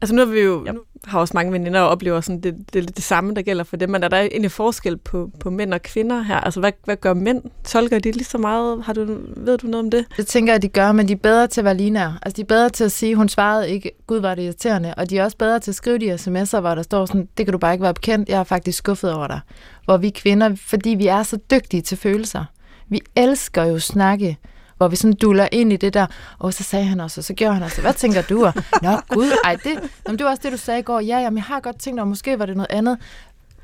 Altså 0.02 0.16
nu 0.16 0.26
har 0.26 0.32
vi 0.32 0.40
jo 0.40 0.68
nu 0.74 0.80
har 1.06 1.20
også 1.20 1.32
mange 1.36 1.52
veninder 1.52 1.82
og 1.82 1.90
oplever 1.90 2.22
sådan, 2.22 2.42
det, 2.42 2.56
det 2.74 2.84
lidt 2.84 2.96
det 2.96 3.04
samme, 3.04 3.34
der 3.34 3.42
gælder 3.42 3.64
for 3.64 3.78
dem, 3.78 3.90
men 3.90 4.04
er 4.04 4.08
der 4.08 4.20
egentlig 4.20 4.52
forskel 4.52 4.98
på, 4.98 5.32
på 5.40 5.50
mænd 5.50 5.74
og 5.74 5.82
kvinder 5.82 6.22
her? 6.22 6.36
Altså 6.36 6.60
hvad, 6.60 6.72
hvad 6.86 6.96
gør 6.96 7.14
mænd? 7.14 7.42
Tolker 7.64 8.00
de 8.00 8.12
lige 8.12 8.24
så 8.24 8.38
meget? 8.38 8.84
Har 8.84 8.94
du, 8.94 9.18
ved 9.38 9.58
du 9.58 9.68
noget 9.68 9.86
om 9.86 9.92
det? 9.92 10.06
Det 10.18 10.28
tænker 10.28 10.54
jeg, 10.54 10.56
at 10.56 10.62
de 10.62 10.68
gør, 10.68 10.92
men 10.92 11.08
de 11.08 11.14
er 11.14 11.18
bedre 11.18 11.48
til 11.48 11.62
at 11.62 11.66
være 11.66 11.78
lineære. 11.78 12.18
Altså 12.22 12.36
de 12.36 12.42
er 12.42 12.46
bedre 12.46 12.70
til 12.70 12.84
at 12.84 12.92
sige, 12.92 13.16
hun 13.16 13.30
svarede 13.30 13.70
ikke, 13.70 13.92
gud 14.08 14.20
var 14.20 14.36
det 14.36 14.44
irriterende. 14.44 14.94
Og 14.98 15.10
de 15.10 15.18
er 15.18 15.24
også 15.24 15.38
bedre 15.38 15.60
til 15.60 15.72
at 15.72 15.76
skrive 15.76 15.98
de 15.98 16.14
sms'er, 16.14 16.60
hvor 16.60 16.76
der 16.76 16.82
står 16.82 17.06
sådan, 17.06 17.28
det 17.38 17.46
kan 17.46 17.52
du 17.54 17.58
bare 17.58 17.74
ikke 17.74 17.84
være 17.84 17.94
bekendt, 17.94 18.30
jeg 18.30 18.40
er 18.40 18.44
faktisk 18.44 18.78
skuffet 18.78 19.14
over 19.14 19.28
dig. 19.28 19.40
Hvor 19.86 19.98
vi 19.98 20.10
kvinder, 20.10 20.56
fordi 20.56 20.90
vi 20.90 21.08
er 21.08 21.24
så 21.24 21.38
dygtige 21.52 21.82
til 21.82 21.98
følelser. 21.98 22.46
Vi 22.90 23.02
elsker 23.16 23.64
jo 23.64 23.80
snakke, 23.80 24.38
hvor 24.82 24.88
vi 24.88 24.96
sådan 24.96 25.14
duller 25.14 25.48
ind 25.52 25.74
i 25.74 25.78
det 25.78 25.94
der, 25.94 26.06
og 26.40 26.54
så 26.54 26.64
sagde 26.64 26.86
han 26.86 27.00
også, 27.00 27.22
og 27.22 27.26
så 27.26 27.34
gjorde 27.34 27.54
han 27.54 27.64
også, 27.64 27.82
hvad 27.82 27.94
tænker 27.94 28.22
du? 28.22 28.46
Og, 28.46 28.54
Nå 28.82 28.98
gud, 29.10 29.32
ej 29.44 29.56
det, 29.56 29.90
jamen, 30.06 30.18
det 30.20 30.26
var 30.26 30.30
også 30.30 30.42
det, 30.44 30.52
du 30.52 30.58
sagde 30.58 30.80
i 30.80 30.84
går. 30.84 31.00
Ja, 31.00 31.20
jamen, 31.20 31.38
jeg 31.38 31.44
har 31.44 31.60
godt 31.60 31.80
tænkt, 31.80 32.00
og 32.00 32.08
måske 32.08 32.40
var 32.40 32.46
det 32.46 32.56
noget 32.58 32.72
andet. 32.72 32.98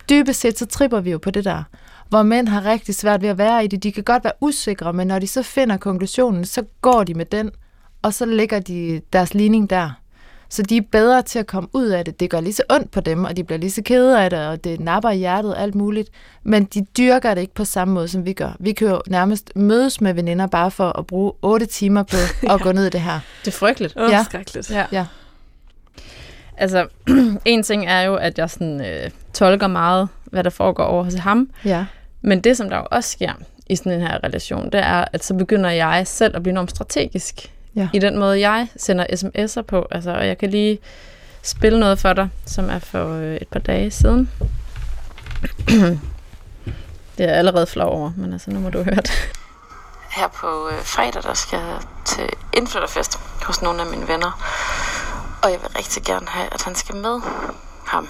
Dybest 0.09 0.39
set, 0.39 0.59
så 0.59 0.65
tripper 0.65 0.99
vi 0.99 1.11
jo 1.11 1.17
på 1.17 1.31
det 1.31 1.45
der, 1.45 1.63
hvor 2.09 2.23
mænd 2.23 2.47
har 2.47 2.65
rigtig 2.65 2.95
svært 2.95 3.21
ved 3.21 3.29
at 3.29 3.37
være 3.37 3.65
i 3.65 3.67
det. 3.67 3.83
De 3.83 3.91
kan 3.91 4.03
godt 4.03 4.23
være 4.23 4.33
usikre, 4.41 4.93
men 4.93 5.07
når 5.07 5.19
de 5.19 5.27
så 5.27 5.43
finder 5.43 5.77
konklusionen, 5.77 6.45
så 6.45 6.63
går 6.81 7.03
de 7.03 7.13
med 7.13 7.25
den, 7.25 7.51
og 8.01 8.13
så 8.13 8.25
lægger 8.25 8.59
de 8.59 9.01
deres 9.13 9.33
ligning 9.33 9.69
der. 9.69 9.91
Så 10.49 10.63
de 10.63 10.77
er 10.77 10.81
bedre 10.91 11.21
til 11.21 11.39
at 11.39 11.47
komme 11.47 11.69
ud 11.73 11.87
af 11.87 12.05
det. 12.05 12.19
Det 12.19 12.29
gør 12.29 12.41
lige 12.41 12.53
så 12.53 12.63
ondt 12.69 12.91
på 12.91 13.01
dem, 13.01 13.23
og 13.23 13.37
de 13.37 13.43
bliver 13.43 13.59
lige 13.59 13.71
så 13.71 13.81
kede 13.81 14.21
af 14.21 14.29
det, 14.29 14.47
og 14.47 14.63
det 14.63 14.79
napper 14.79 15.09
i 15.09 15.17
hjertet 15.17 15.55
og 15.55 15.61
alt 15.61 15.75
muligt. 15.75 16.09
Men 16.43 16.63
de 16.65 16.85
dyrker 16.97 17.33
det 17.33 17.41
ikke 17.41 17.53
på 17.53 17.65
samme 17.65 17.93
måde, 17.93 18.07
som 18.07 18.25
vi 18.25 18.33
gør. 18.33 18.55
Vi 18.59 18.71
kan 18.71 18.87
jo 18.87 19.01
nærmest 19.07 19.51
mødes 19.55 20.01
med 20.01 20.13
veninder 20.13 20.47
bare 20.47 20.71
for 20.71 20.99
at 20.99 21.07
bruge 21.07 21.31
otte 21.41 21.65
timer 21.65 22.03
på 22.03 22.17
at 22.53 22.61
gå 22.61 22.71
ned 22.71 22.85
i 22.85 22.89
det 22.89 23.01
her. 23.01 23.19
Det 23.45 23.47
er 23.47 23.57
frygteligt. 23.57 23.95
Ja. 23.95 24.09
ja. 24.09 24.23
skrækkeligt. 24.23 24.71
Ja. 24.71 24.85
Ja. 24.91 25.05
Altså, 26.57 26.87
en 27.45 27.63
ting 27.63 27.85
er 27.85 28.01
jo, 28.01 28.15
at 28.15 28.37
jeg 28.37 28.49
sådan, 28.49 28.85
øh, 28.85 29.09
tolker 29.33 29.67
meget, 29.67 30.07
hvad 30.25 30.43
der 30.43 30.49
foregår 30.49 30.83
over 30.83 31.03
hos 31.03 31.13
ham. 31.13 31.49
Ja. 31.65 31.85
Men 32.21 32.41
det, 32.41 32.57
som 32.57 32.69
der 32.69 32.77
jo 32.77 32.87
også 32.91 33.09
sker 33.09 33.33
i 33.69 33.75
sådan 33.75 33.91
en 33.91 34.01
her 34.01 34.23
relation, 34.23 34.65
det 34.65 34.79
er, 34.79 35.05
at 35.13 35.23
så 35.23 35.33
begynder 35.33 35.69
jeg 35.69 36.07
selv 36.07 36.35
at 36.35 36.43
blive 36.43 36.51
enormt 36.51 36.69
strategisk 36.69 37.51
Ja. 37.77 37.89
i 37.93 37.99
den 37.99 38.17
måde, 38.17 38.39
jeg 38.39 38.67
sender 38.77 39.05
sms'er 39.05 39.61
på. 39.61 39.87
Altså, 39.91 40.11
og 40.11 40.27
jeg 40.27 40.37
kan 40.37 40.49
lige 40.49 40.79
spille 41.41 41.79
noget 41.79 41.99
for 41.99 42.13
dig, 42.13 42.29
som 42.45 42.69
er 42.69 42.79
for 42.79 43.13
øh, 43.13 43.35
et 43.35 43.47
par 43.47 43.59
dage 43.59 43.91
siden. 43.91 44.31
det 47.17 47.23
er 47.23 47.27
jeg 47.27 47.37
allerede 47.37 47.67
flov 47.67 47.89
over, 47.91 48.11
men 48.17 48.33
altså, 48.33 48.51
nu 48.51 48.59
må 48.59 48.69
du 48.69 48.83
høre 48.83 48.95
det. 48.95 49.11
Her 50.11 50.27
på 50.27 50.69
øh, 50.71 50.83
fredag, 50.83 51.23
der 51.23 51.33
skal 51.33 51.59
jeg 51.59 51.79
til 52.05 52.29
indflytterfest 52.53 53.19
hos 53.43 53.61
nogle 53.61 53.81
af 53.81 53.87
mine 53.87 54.07
venner. 54.07 54.31
Og 55.43 55.51
jeg 55.51 55.59
vil 55.61 55.69
rigtig 55.69 56.03
gerne 56.03 56.27
have, 56.27 56.53
at 56.53 56.63
han 56.63 56.75
skal 56.75 56.95
med 56.95 57.21
ham, 57.87 58.07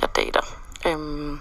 jeg 0.00 0.08
dater. 0.16 0.40
Øhm, 0.86 1.40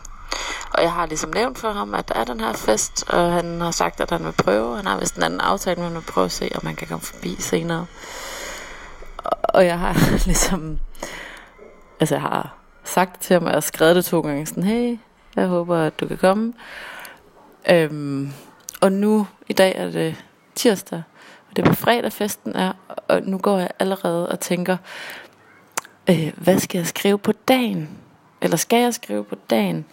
og 0.74 0.84
jeg 0.84 0.92
har 0.92 1.06
ligesom 1.06 1.32
nævnt 1.36 1.58
for 1.58 1.72
ham, 1.72 1.94
at 1.94 2.08
der 2.08 2.14
er 2.14 2.24
den 2.24 2.40
her 2.40 2.54
fest, 2.54 3.10
og 3.10 3.34
han 3.34 3.62
har 3.62 3.72
sagt, 3.72 4.02
at 4.02 4.12
han 4.12 4.26
vil 4.26 4.32
prøve. 4.32 4.76
Han 4.76 4.86
har 4.86 5.00
vist 5.00 5.16
en 5.16 5.24
anden 5.24 5.40
aftale, 5.40 5.76
men 5.76 5.86
han 5.86 5.94
vil 5.94 6.02
prøve 6.02 6.26
at 6.26 6.32
se, 6.32 6.50
om 6.56 6.62
man 6.66 6.76
kan 6.76 6.88
komme 6.88 7.06
forbi 7.06 7.36
senere. 7.40 7.86
Og, 9.18 9.38
og 9.44 9.66
jeg 9.66 9.80
har 9.80 9.94
ligesom... 10.26 10.80
Altså, 12.00 12.16
jeg 12.16 12.22
har 12.22 12.56
sagt 12.84 13.22
til 13.22 13.34
ham, 13.34 13.44
og 13.44 13.50
jeg 13.50 13.56
har 13.56 13.62
skrevet 13.62 13.96
det 13.96 14.06
to 14.06 14.22
gange, 14.22 14.46
sådan, 14.46 14.64
hey, 14.64 14.98
jeg 15.36 15.48
håber, 15.48 15.78
at 15.78 16.00
du 16.00 16.08
kan 16.08 16.18
komme. 16.18 16.54
Øhm, 17.70 18.34
og 18.82 18.92
nu, 18.92 19.28
i 19.48 19.54
dag 19.54 19.74
er 19.76 19.92
det 19.92 20.16
tirsdag, 20.56 21.04
og 21.50 21.56
det 21.56 21.66
er 21.66 21.70
på 21.70 21.76
fredag 21.76 22.12
festen 22.12 22.56
er, 22.56 22.74
og 23.08 23.22
nu 23.22 23.38
går 23.38 23.58
jeg 23.58 23.70
allerede 23.80 24.30
og 24.30 24.40
tænker, 24.40 24.78
øh, 26.10 26.34
hvad 26.38 26.60
skal 26.60 26.78
jeg 26.78 26.88
skrive 26.88 27.18
på 27.18 27.32
dagen? 27.32 27.90
Eller 28.42 28.58
skal 28.58 28.82
jeg 28.82 28.94
skrive 28.94 29.24
på 29.24 29.36
dagen, 29.50 29.86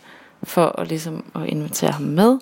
for 0.42 0.80
at, 0.80 0.88
ligesom, 0.88 1.24
at 1.34 1.46
invitere 1.46 1.90
ham 1.90 2.02
med? 2.02 2.38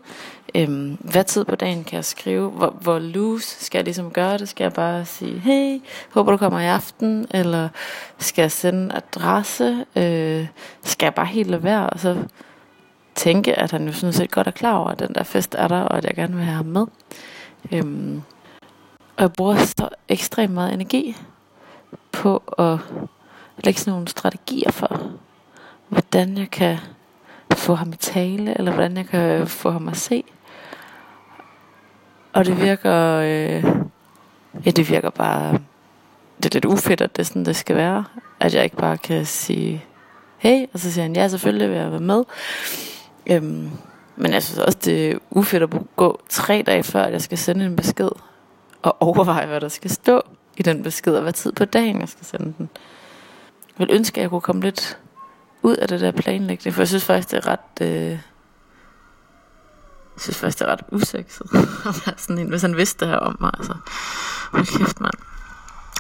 Øhm, 0.55 0.99
hvad 1.00 1.25
tid 1.25 1.45
på 1.45 1.55
dagen 1.55 1.85
kan 1.85 1.97
jeg 1.97 2.05
skrive? 2.05 2.50
Hvor, 2.50 2.71
hvor 2.71 2.99
loose 2.99 3.64
skal 3.64 3.78
jeg 3.78 3.85
ligesom 3.85 4.11
gøre 4.11 4.38
det? 4.38 4.49
Skal 4.49 4.64
jeg 4.64 4.73
bare 4.73 5.05
sige, 5.05 5.38
hey, 5.38 5.81
håber 6.11 6.33
du 6.33 6.37
kommer 6.37 6.61
i 6.61 6.67
aften? 6.67 7.26
Eller 7.31 7.69
skal 8.19 8.43
jeg 8.43 8.52
sende 8.52 8.85
en 8.85 8.93
adresse? 8.93 9.85
Øh, 9.97 10.47
skal 10.83 11.07
jeg 11.07 11.14
bare 11.14 11.26
helt 11.26 11.50
lade 11.50 11.62
være? 11.62 11.90
Og 11.90 12.00
så 12.00 12.17
tænke, 13.14 13.55
at 13.59 13.71
han 13.71 13.87
jo 13.87 13.93
sådan 13.93 14.12
set 14.12 14.31
godt 14.31 14.47
er 14.47 14.50
klar 14.50 14.76
over, 14.76 14.88
at 14.90 14.99
den 14.99 15.14
der 15.14 15.23
fest 15.23 15.55
er 15.59 15.69
der, 15.69 15.81
og 15.81 15.97
at 15.97 16.05
jeg 16.05 16.14
gerne 16.14 16.35
vil 16.35 16.45
have 16.45 16.57
ham 16.57 16.67
med. 16.67 16.87
Øhm, 17.73 18.23
og 19.17 19.23
jeg 19.23 19.33
bruger 19.33 19.57
så 19.57 19.88
ekstremt 20.09 20.55
meget 20.55 20.75
energi 20.75 21.17
på 22.12 22.43
at 22.59 22.78
lægge 23.64 23.81
sådan 23.81 23.93
nogle 23.93 24.09
strategier 24.09 24.71
for, 24.71 25.11
hvordan 25.88 26.38
jeg 26.38 26.50
kan 26.50 26.78
få 27.59 27.75
ham 27.75 27.93
i 27.93 27.97
tale, 27.97 28.59
eller 28.59 28.73
hvordan 28.73 28.97
jeg 28.97 29.07
kan 29.07 29.47
få 29.47 29.71
ham 29.71 29.88
at 29.88 29.97
se. 29.97 30.25
Og 32.33 32.45
det 32.45 32.61
virker, 32.61 33.17
øh, 33.17 33.65
ja, 34.67 34.71
det 34.71 34.91
virker 34.91 35.11
bare, 35.11 35.59
det 36.37 36.47
er 36.47 36.55
lidt 36.55 36.65
ufedt, 36.65 37.00
at 37.00 37.17
det 37.17 37.23
er 37.23 37.27
sådan, 37.27 37.45
det 37.45 37.57
skal 37.57 37.77
være. 37.77 38.05
At 38.41 38.55
jeg 38.55 38.65
ikke 38.65 38.77
bare 38.77 38.99
kan 38.99 39.27
sige, 39.27 39.85
hey, 40.38 40.67
og 40.73 40.79
så 40.79 40.93
siger 40.93 41.03
han, 41.03 41.17
ja, 41.17 41.29
selvfølgelig 41.29 41.71
vil 41.71 41.79
jeg 41.79 41.91
være 41.91 42.00
med. 42.00 42.25
Øhm, 43.31 43.71
men 44.17 44.33
jeg 44.33 44.43
synes 44.43 44.59
også, 44.59 44.79
det 44.85 45.11
er 45.11 45.19
ufedt 45.31 45.62
at 45.62 45.71
gå 45.97 46.21
tre 46.29 46.62
dage 46.67 46.83
før, 46.83 47.03
at 47.03 47.12
jeg 47.12 47.23
skal 47.23 47.38
sende 47.38 47.65
en 47.65 47.77
besked, 47.77 48.11
og 48.83 49.03
overveje, 49.03 49.47
hvad 49.47 49.61
der 49.61 49.69
skal 49.69 49.91
stå 49.91 50.23
i 50.57 50.62
den 50.62 50.83
besked, 50.83 51.15
og 51.15 51.23
hvad 51.23 51.33
tid 51.33 51.53
på 51.53 51.65
dagen, 51.65 52.00
jeg 52.00 52.09
skal 52.09 52.27
sende 52.27 52.55
den. 52.59 52.69
Jeg 53.79 53.87
vil 53.87 53.97
ønske, 53.97 54.19
at 54.19 54.23
jeg 54.23 54.31
kunne 54.31 54.41
komme 54.41 54.62
lidt 54.62 54.99
ud 55.62 55.77
af 55.77 55.88
det 55.88 56.00
der 56.00 56.12
planlægning, 56.12 56.75
for 56.75 56.83
jeg 56.83 56.88
synes 56.88 57.05
faktisk, 57.05 57.31
det 57.31 57.37
er 57.37 57.47
ret... 57.47 57.81
Øh, 57.81 58.11
jeg 58.11 60.23
synes 60.23 60.38
faktisk, 60.38 60.59
det 60.59 60.69
er 60.69 60.73
ret 60.73 60.83
usekset 60.93 61.47
at 61.88 62.03
være 62.07 62.19
sådan 62.19 62.38
en, 62.38 62.49
hvis 62.49 62.62
han 62.62 62.77
vidste 62.77 63.05
det 63.05 63.09
her 63.09 63.19
om 63.19 63.37
mig. 63.41 63.50
Altså, 63.59 63.75
hold 64.53 64.79
kæft, 64.79 65.00
mand. 65.00 65.15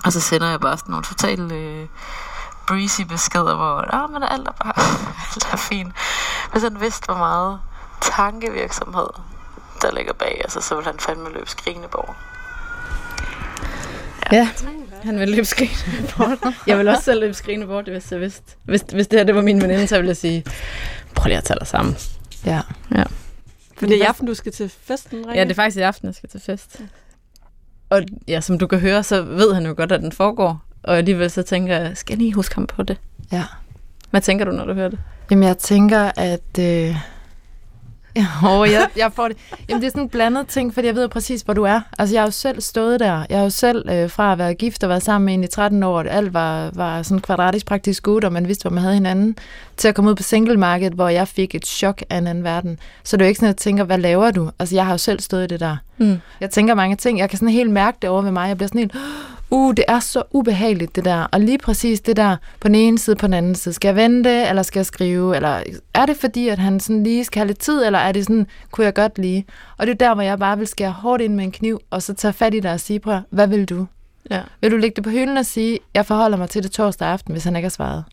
Og 0.04 0.12
så 0.12 0.20
sender 0.20 0.50
jeg 0.50 0.60
bare 0.60 0.78
sådan 0.78 0.90
nogle 0.90 1.04
totalt 1.04 1.52
øh, 1.52 1.86
breezy 2.66 3.00
beskeder, 3.00 3.56
hvor 3.56 3.94
ah, 3.94 4.10
men 4.10 4.22
alt 4.22 4.48
er 4.48 4.52
bare 4.52 4.74
alt 5.34 5.48
er 5.52 5.56
fint. 5.56 5.92
Hvis 6.52 6.62
han 6.62 6.80
vidste, 6.80 7.06
hvor 7.06 7.14
meget 7.14 7.60
tankevirksomhed, 8.00 9.08
der 9.82 9.90
ligger 9.90 10.12
bag, 10.12 10.40
altså, 10.44 10.60
så 10.60 10.74
ville 10.74 10.90
han 10.90 10.98
fandme 10.98 11.32
løbe 11.32 11.50
skrigende 11.50 11.88
bort. 11.88 12.16
Ja, 14.32 14.48
han 15.02 15.18
vil 15.18 15.28
løbe 15.28 15.44
skrigende 15.44 16.12
bort. 16.16 16.54
Jeg 16.66 16.78
vil 16.78 16.88
også 16.88 17.02
selv 17.02 17.20
løbe 17.20 17.34
skrigende 17.34 17.66
bort, 17.66 17.88
hvis 17.88 18.12
jeg 18.12 18.20
vidste. 18.20 18.56
Hvis, 18.64 18.84
hvis 18.92 19.06
det 19.06 19.18
her 19.18 19.24
det 19.24 19.34
var 19.34 19.42
min 19.42 19.62
veninde, 19.62 19.86
så 19.86 19.96
ville 19.96 20.08
jeg 20.08 20.16
sige, 20.16 20.44
prøv 21.14 21.28
lige 21.28 21.38
at 21.38 21.44
tage 21.44 21.58
dig 21.58 21.66
sammen. 21.66 21.96
Ja. 22.46 22.60
Ja. 22.94 23.02
For 23.78 23.86
det 23.86 23.92
er 23.96 23.98
i 23.98 24.06
aften, 24.06 24.26
du 24.26 24.34
skal 24.34 24.52
til 24.52 24.68
festen, 24.82 25.18
Rikke? 25.18 25.38
Ja, 25.38 25.44
det 25.44 25.50
er 25.50 25.54
faktisk 25.54 25.76
i 25.76 25.80
aften, 25.80 26.06
jeg 26.06 26.14
skal 26.14 26.28
til 26.28 26.40
fest. 26.40 26.80
Og 27.90 28.02
ja, 28.28 28.40
som 28.40 28.58
du 28.58 28.66
kan 28.66 28.78
høre, 28.78 29.02
så 29.02 29.22
ved 29.22 29.54
han 29.54 29.66
jo 29.66 29.74
godt, 29.76 29.92
at 29.92 30.00
den 30.00 30.12
foregår. 30.12 30.64
Og 30.82 30.98
alligevel 30.98 31.30
så 31.30 31.42
tænker 31.42 31.76
jeg, 31.76 31.96
skal 31.96 32.12
jeg 32.12 32.18
lige 32.18 32.32
huske 32.32 32.54
ham 32.54 32.66
på 32.66 32.82
det? 32.82 32.96
Ja. 33.32 33.44
Hvad 34.10 34.20
tænker 34.20 34.44
du, 34.44 34.50
når 34.50 34.64
du 34.64 34.74
hører 34.74 34.88
det? 34.88 34.98
Jamen, 35.30 35.44
jeg 35.44 35.58
tænker, 35.58 36.10
at... 36.16 36.58
Øh, 36.58 36.96
åh, 38.48 38.70
jeg, 38.70 38.88
jeg 38.96 39.12
får 39.12 39.28
det. 39.28 39.36
Jamen, 39.68 39.80
det 39.80 39.86
er 39.86 39.90
sådan 39.90 40.02
en 40.02 40.08
blandet 40.08 40.46
ting, 40.46 40.74
fordi 40.74 40.86
jeg 40.86 40.94
ved 40.94 41.08
præcis, 41.08 41.42
hvor 41.42 41.54
du 41.54 41.62
er. 41.62 41.80
Altså, 41.98 42.14
jeg 42.14 42.22
har 42.22 42.26
jo 42.26 42.30
selv 42.30 42.60
stået 42.60 43.00
der. 43.00 43.24
Jeg 43.30 43.38
har 43.38 43.44
jo 43.44 43.50
selv 43.50 43.88
øh, 43.90 44.10
fra 44.10 44.32
at 44.32 44.38
være 44.38 44.54
gift 44.54 44.82
og 44.82 44.88
været 44.88 45.02
sammen 45.02 45.26
med 45.26 45.34
en 45.34 45.44
i 45.44 45.46
13 45.46 45.82
år, 45.82 46.00
alt 46.00 46.34
var, 46.34 46.70
var 46.74 47.02
sådan 47.02 47.20
kvadratisk 47.20 47.66
praktisk 47.66 48.02
godt, 48.02 48.24
og 48.24 48.32
man 48.32 48.48
vidste, 48.48 48.62
hvor 48.62 48.70
man 48.70 48.82
havde 48.82 48.94
hinanden, 48.94 49.36
til 49.76 49.88
at 49.88 49.94
komme 49.94 50.10
ud 50.10 50.14
på 50.14 50.22
singlemarkedet, 50.22 50.92
hvor 50.92 51.08
jeg 51.08 51.28
fik 51.28 51.54
et 51.54 51.66
chok 51.66 52.02
af 52.10 52.18
en 52.18 52.26
anden 52.26 52.44
verden. 52.44 52.78
Så 53.04 53.16
det 53.16 53.22
er 53.22 53.26
jo 53.26 53.28
ikke 53.28 53.38
sådan, 53.38 53.48
at 53.48 53.54
jeg 53.54 53.56
tænker, 53.56 53.84
hvad 53.84 53.98
laver 53.98 54.30
du? 54.30 54.50
Altså, 54.58 54.74
jeg 54.74 54.84
har 54.84 54.92
jo 54.92 54.98
selv 54.98 55.20
stået 55.20 55.44
i 55.44 55.46
det 55.46 55.60
der. 55.60 55.76
Mm. 55.98 56.18
Jeg 56.40 56.50
tænker 56.50 56.74
mange 56.74 56.96
ting. 56.96 57.18
Jeg 57.18 57.30
kan 57.30 57.38
sådan 57.38 57.48
helt 57.48 57.70
mærke 57.70 57.98
det 58.02 58.10
over 58.10 58.22
ved 58.22 58.30
mig. 58.30 58.48
Jeg 58.48 58.56
bliver 58.56 58.68
sådan 58.68 58.78
helt, 58.78 58.96
uh, 59.50 59.74
det 59.76 59.84
er 59.88 60.00
så 60.00 60.22
ubehageligt 60.30 60.96
det 60.96 61.04
der. 61.04 61.26
Og 61.32 61.40
lige 61.40 61.58
præcis 61.58 62.00
det 62.00 62.16
der 62.16 62.36
på 62.60 62.68
den 62.68 62.74
ene 62.74 62.98
side, 62.98 63.16
på 63.16 63.26
den 63.26 63.34
anden 63.34 63.54
side. 63.54 63.74
Skal 63.74 63.88
jeg 63.88 63.96
vente, 63.96 64.30
eller 64.48 64.62
skal 64.62 64.80
jeg 64.80 64.86
skrive? 64.86 65.36
Eller 65.36 65.62
er 65.94 66.06
det 66.06 66.16
fordi, 66.16 66.48
at 66.48 66.58
han 66.58 66.80
sådan 66.80 67.02
lige 67.02 67.24
skal 67.24 67.40
have 67.40 67.46
lidt 67.46 67.58
tid, 67.58 67.84
eller 67.84 67.98
er 67.98 68.12
det 68.12 68.24
sådan, 68.24 68.46
kunne 68.70 68.84
jeg 68.84 68.94
godt 68.94 69.18
lige? 69.18 69.46
Og 69.78 69.86
det 69.86 69.92
er 69.92 69.96
der, 69.96 70.14
hvor 70.14 70.22
jeg 70.22 70.38
bare 70.38 70.58
vil 70.58 70.66
skære 70.66 70.92
hårdt 70.92 71.22
ind 71.22 71.34
med 71.34 71.44
en 71.44 71.52
kniv, 71.52 71.80
og 71.90 72.02
så 72.02 72.14
tage 72.14 72.32
fat 72.32 72.54
i 72.54 72.60
dig 72.60 72.72
og 72.72 72.80
sige, 72.80 73.00
prøv, 73.00 73.20
hvad 73.30 73.46
vil 73.46 73.64
du? 73.64 73.86
Ja. 74.30 74.42
Vil 74.60 74.70
du 74.70 74.76
lægge 74.76 74.96
det 74.96 75.04
på 75.04 75.10
hylden 75.10 75.36
og 75.36 75.46
sige, 75.46 75.78
jeg 75.94 76.06
forholder 76.06 76.38
mig 76.38 76.50
til 76.50 76.62
det 76.62 76.70
torsdag 76.70 77.08
aften, 77.08 77.32
hvis 77.32 77.44
han 77.44 77.56
ikke 77.56 77.66
har 77.66 77.70
svaret? 77.70 78.04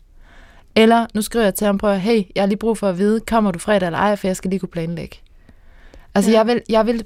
Eller 0.74 1.06
nu 1.14 1.22
skriver 1.22 1.44
jeg 1.44 1.54
til 1.54 1.66
ham, 1.66 1.78
prøv, 1.78 1.96
hey, 1.96 2.22
jeg 2.34 2.42
har 2.42 2.46
lige 2.46 2.58
brug 2.58 2.78
for 2.78 2.88
at 2.88 2.98
vide, 2.98 3.20
kommer 3.20 3.50
du 3.50 3.58
fredag 3.58 3.86
eller 3.86 3.98
ej, 3.98 4.16
for 4.16 4.26
jeg 4.26 4.36
skal 4.36 4.50
lige 4.50 4.60
kunne 4.60 4.68
planlægge. 4.68 5.16
Altså, 6.14 6.30
ja. 6.30 6.36
jeg, 6.36 6.46
vil, 6.46 6.62
jeg 6.68 6.86
vil 6.86 7.04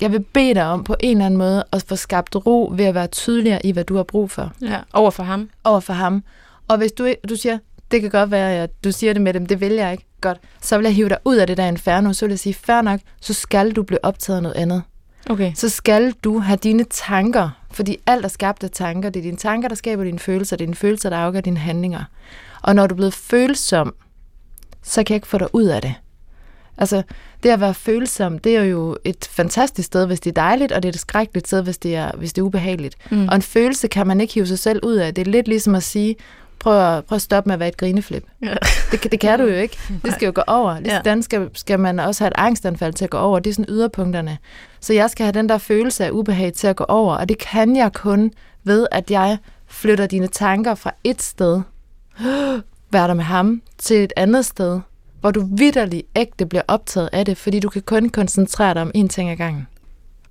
jeg 0.00 0.12
vil 0.12 0.20
bede 0.20 0.54
dig 0.54 0.64
om 0.64 0.84
på 0.84 0.96
en 1.00 1.16
eller 1.16 1.26
anden 1.26 1.38
måde 1.38 1.64
at 1.72 1.84
få 1.88 1.96
skabt 1.96 2.36
ro 2.46 2.72
ved 2.76 2.84
at 2.84 2.94
være 2.94 3.06
tydeligere 3.06 3.66
i, 3.66 3.72
hvad 3.72 3.84
du 3.84 3.96
har 3.96 4.02
brug 4.02 4.30
for 4.30 4.52
ja. 4.62 4.80
Over 4.92 5.10
for 5.10 5.22
ham. 5.22 5.50
over 5.64 5.80
for 5.80 5.92
ham. 5.92 6.24
Og 6.68 6.78
hvis 6.78 6.92
du, 6.92 7.14
du 7.28 7.36
siger, 7.36 7.58
det 7.90 8.00
kan 8.00 8.10
godt 8.10 8.30
være, 8.30 8.62
at 8.62 8.84
du 8.84 8.92
siger 8.92 9.12
det 9.12 9.22
med 9.22 9.34
dem, 9.34 9.46
det 9.46 9.60
vil 9.60 9.72
jeg 9.72 9.92
ikke, 9.92 10.04
godt, 10.20 10.38
så 10.60 10.76
vil 10.76 10.84
jeg 10.84 10.94
hive 10.94 11.08
dig 11.08 11.18
ud 11.24 11.36
af 11.36 11.46
det 11.46 11.56
der 11.56 11.66
inferno, 11.66 12.12
så 12.12 12.24
vil 12.26 12.32
jeg 12.32 12.38
sige, 12.38 12.54
fair 12.54 12.82
nok, 12.82 13.00
så 13.20 13.34
skal 13.34 13.72
du 13.72 13.82
blive 13.82 14.04
optaget 14.04 14.36
af 14.36 14.42
noget 14.42 14.56
andet. 14.56 14.82
Okay. 15.30 15.52
Så 15.54 15.68
skal 15.68 16.12
du 16.24 16.38
have 16.38 16.56
dine 16.56 16.84
tanker, 16.90 17.50
fordi 17.70 17.96
alt 18.06 18.24
er 18.24 18.28
skabt 18.28 18.64
af 18.64 18.70
tanker. 18.70 19.10
Det 19.10 19.20
er 19.20 19.24
dine 19.24 19.36
tanker, 19.36 19.68
der 19.68 19.74
skaber 19.74 20.04
dine 20.04 20.18
følelser, 20.18 20.56
det 20.56 20.64
er 20.64 20.66
dine 20.66 20.76
følelser, 20.76 21.10
der 21.10 21.16
afgør 21.16 21.40
dine 21.40 21.58
handlinger. 21.58 22.04
Og 22.62 22.74
når 22.74 22.86
du 22.86 22.94
er 22.94 22.96
blevet 22.96 23.14
følsom, 23.14 23.94
så 24.82 25.04
kan 25.04 25.14
jeg 25.14 25.16
ikke 25.16 25.26
få 25.26 25.38
dig 25.38 25.54
ud 25.54 25.64
af 25.64 25.82
det. 25.82 25.94
Altså, 26.78 27.02
det 27.42 27.48
at 27.48 27.60
være 27.60 27.74
følsom, 27.74 28.38
det 28.38 28.56
er 28.56 28.62
jo 28.62 28.96
et 29.04 29.28
fantastisk 29.30 29.86
sted, 29.86 30.06
hvis 30.06 30.20
det 30.20 30.30
er 30.30 30.42
dejligt, 30.42 30.72
og 30.72 30.82
det 30.82 30.88
er 30.88 30.92
et 30.92 31.00
skrækkeligt 31.00 31.46
sted, 31.46 31.62
hvis 31.62 31.78
det 31.78 31.96
er, 31.96 32.10
hvis 32.16 32.32
det 32.32 32.42
er 32.42 32.46
ubehageligt. 32.46 32.96
Mm. 33.10 33.28
Og 33.28 33.36
en 33.36 33.42
følelse 33.42 33.88
kan 33.88 34.06
man 34.06 34.20
ikke 34.20 34.34
hive 34.34 34.46
sig 34.46 34.58
selv 34.58 34.80
ud 34.82 34.94
af. 34.94 35.14
Det 35.14 35.26
er 35.26 35.30
lidt 35.30 35.48
ligesom 35.48 35.74
at 35.74 35.82
sige, 35.82 36.16
prøv 36.58 36.96
at, 36.96 37.04
prøv 37.04 37.16
at 37.16 37.22
stoppe 37.22 37.48
med 37.48 37.54
at 37.54 37.60
være 37.60 37.68
et 37.68 37.76
grineflip. 37.76 38.24
Ja. 38.42 38.54
Det, 38.92 39.12
det 39.12 39.20
kan 39.20 39.38
du 39.38 39.44
jo 39.44 39.54
ikke. 39.54 39.78
Det 40.04 40.12
skal 40.14 40.26
jo 40.26 40.32
gå 40.34 40.42
over. 40.46 40.80
Ligesådan 40.80 41.22
skal, 41.22 41.50
skal 41.54 41.80
man 41.80 42.00
også 42.00 42.24
have 42.24 42.28
et 42.28 42.34
angstanfald 42.36 42.94
til 42.94 43.04
at 43.04 43.10
gå 43.10 43.18
over. 43.18 43.38
Det 43.38 43.50
er 43.50 43.54
sådan 43.54 43.74
yderpunkterne. 43.74 44.38
Så 44.80 44.92
jeg 44.92 45.10
skal 45.10 45.24
have 45.24 45.32
den 45.32 45.48
der 45.48 45.58
følelse 45.58 46.04
af 46.04 46.10
ubehag 46.10 46.52
til 46.52 46.66
at 46.66 46.76
gå 46.76 46.84
over, 46.84 47.14
og 47.16 47.28
det 47.28 47.38
kan 47.38 47.76
jeg 47.76 47.92
kun 47.92 48.32
ved, 48.64 48.86
at 48.90 49.10
jeg 49.10 49.38
flytter 49.66 50.06
dine 50.06 50.26
tanker 50.26 50.74
fra 50.74 50.94
et 51.04 51.22
sted, 51.22 51.60
være 52.92 53.08
der 53.08 53.14
med 53.14 53.24
ham, 53.24 53.62
til 53.78 54.04
et 54.04 54.12
andet 54.16 54.44
sted, 54.44 54.80
hvor 55.22 55.30
du 55.30 55.48
vidderligt 55.56 56.06
ægte 56.16 56.46
bliver 56.46 56.62
optaget 56.68 57.08
af 57.12 57.24
det, 57.24 57.36
fordi 57.36 57.60
du 57.60 57.68
kan 57.68 57.82
kun 57.82 58.08
koncentrere 58.08 58.74
dig 58.74 58.82
om 58.82 58.90
én 58.96 59.08
ting 59.08 59.30
ad 59.30 59.36
gangen. 59.36 59.66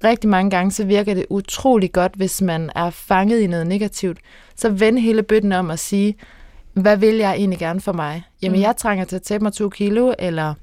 Rigtig 0.03 0.29
mange 0.29 0.49
gange, 0.51 0.71
så 0.71 0.85
virker 0.85 1.13
det 1.13 1.25
utrolig 1.29 1.91
godt, 1.91 2.13
hvis 2.15 2.41
man 2.41 2.69
er 2.75 2.89
fanget 2.89 3.39
i 3.39 3.47
noget 3.47 3.67
negativt. 3.67 4.17
Så 4.55 4.69
vend 4.69 4.99
hele 4.99 5.23
bøtten 5.23 5.51
om 5.51 5.71
at 5.71 5.79
sige, 5.79 6.15
hvad 6.73 6.97
vil 6.97 7.15
jeg 7.15 7.33
egentlig 7.35 7.59
gerne 7.59 7.81
for 7.81 7.93
mig? 7.93 8.23
Jamen, 8.41 8.57
Mm. 8.59 8.61
jeg 8.63 8.75
trænger 8.77 9.05
til 9.05 9.15
at 9.15 9.21
tabe 9.21 9.43
mig 9.43 9.53
to 9.53 9.69
kilo, 9.69 10.13
eller 10.19 10.53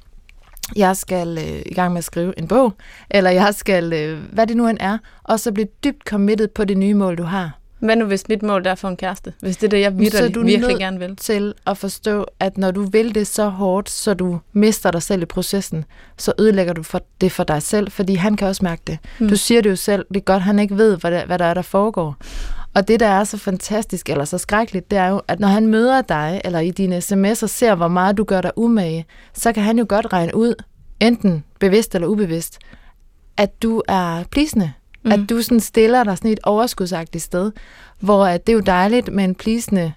jeg 0.77 0.97
skal 0.97 1.39
øh, 1.39 1.63
i 1.67 1.75
gang 1.75 1.93
med 1.93 1.99
at 1.99 2.05
skrive 2.05 2.39
en 2.39 2.49
bog, 2.49 2.73
eller 3.11 3.31
jeg 3.31 3.55
skal, 3.55 3.93
øh, 3.93 4.19
hvad 4.33 4.47
det 4.47 4.57
nu 4.57 4.69
end 4.69 4.79
er, 4.81 4.99
og 5.25 5.41
så 5.41 5.53
blive 5.53 5.69
dybt 5.85 6.03
committed 6.09 6.49
på 6.49 6.65
det 6.65 6.77
nye 6.79 6.95
mål, 6.95 7.19
du 7.19 7.23
har. 7.23 7.58
Hvad 7.81 7.97
nu, 7.97 8.05
hvis 8.05 8.29
mit 8.29 8.43
mål 8.43 8.67
er 8.67 8.73
at 8.73 8.79
få 8.79 8.89
en 8.89 8.97
kæreste? 8.97 9.33
Hvis 9.41 9.57
det 9.57 9.67
er 9.67 9.71
det, 9.71 9.81
jeg 9.81 9.93
Så 9.93 9.97
er 9.97 9.99
virkelig, 9.99 10.35
du 10.35 10.45
virkelig 10.45 10.79
gerne 10.79 10.99
vil. 10.99 11.17
til 11.17 11.55
at 11.67 11.79
forstå, 11.79 12.27
at 12.41 12.59
når 12.59 12.71
du 12.71 12.83
vil 12.83 13.15
det 13.15 13.27
så 13.27 13.49
hårdt, 13.49 13.91
så 13.91 14.15
du 14.15 14.41
mister 14.53 14.91
dig 14.91 15.03
selv 15.03 15.23
i 15.23 15.25
processen, 15.25 15.85
så 16.17 16.33
ødelægger 16.39 16.73
du 16.73 16.83
for 16.83 17.03
det 17.21 17.33
for 17.33 17.45
dig 17.45 17.63
selv, 17.63 17.91
fordi 17.91 18.15
han 18.15 18.37
kan 18.37 18.49
også 18.49 18.65
mærke 18.65 18.83
det. 18.87 18.99
Mm. 19.19 19.29
Du 19.29 19.37
siger 19.37 19.61
det 19.61 19.71
jo 19.71 19.77
selv, 19.77 20.07
det 20.09 20.17
er 20.17 20.21
godt, 20.21 20.43
han 20.43 20.59
ikke 20.59 20.77
ved, 20.77 20.97
hvad 20.97 21.11
der, 21.11 21.27
hvad 21.27 21.39
der 21.39 21.45
er, 21.45 21.55
der 21.55 21.63
foregår. 21.63 22.17
Og 22.75 22.89
det, 22.89 23.01
der 23.01 23.07
er 23.07 23.25
så 23.25 23.39
fantastisk, 23.39 24.09
eller 24.09 24.25
så 24.25 24.39
skrækkeligt, 24.39 24.91
det 24.91 24.99
er 24.99 25.09
jo, 25.09 25.21
at 25.29 25.41
når 25.41 25.49
han 25.49 25.67
møder 25.67 26.03
dig, 26.03 26.41
eller 26.45 26.59
i 26.59 26.71
dine 26.71 26.99
sms'er 26.99 27.47
ser, 27.47 27.75
hvor 27.75 27.89
meget 27.89 28.17
du 28.17 28.25
gør 28.25 28.41
dig 28.41 28.51
umage, 28.57 29.07
så 29.35 29.53
kan 29.53 29.63
han 29.63 29.79
jo 29.79 29.87
godt 29.89 30.13
regne 30.13 30.37
ud, 30.37 30.55
enten 31.01 31.45
bevidst 31.61 31.95
eller 31.95 32.09
ubevidst, 32.09 32.59
at 33.37 33.63
du 33.63 33.83
er 33.89 34.25
plisende. 34.31 34.73
Mm. 35.03 35.13
At 35.13 35.21
du 35.31 35.43
sådan 35.43 35.61
stiller 35.61 36.05
dig 36.05 36.17
sådan 36.19 36.31
et 36.31 36.41
overskudsagtigt 36.43 37.25
sted, 37.25 37.53
hvor 38.01 38.27
at 38.27 38.47
det 38.47 38.53
er 38.53 38.55
jo 38.55 38.61
dejligt 38.61 39.13
med 39.13 39.25
en 39.25 39.35
plisende 39.35 39.93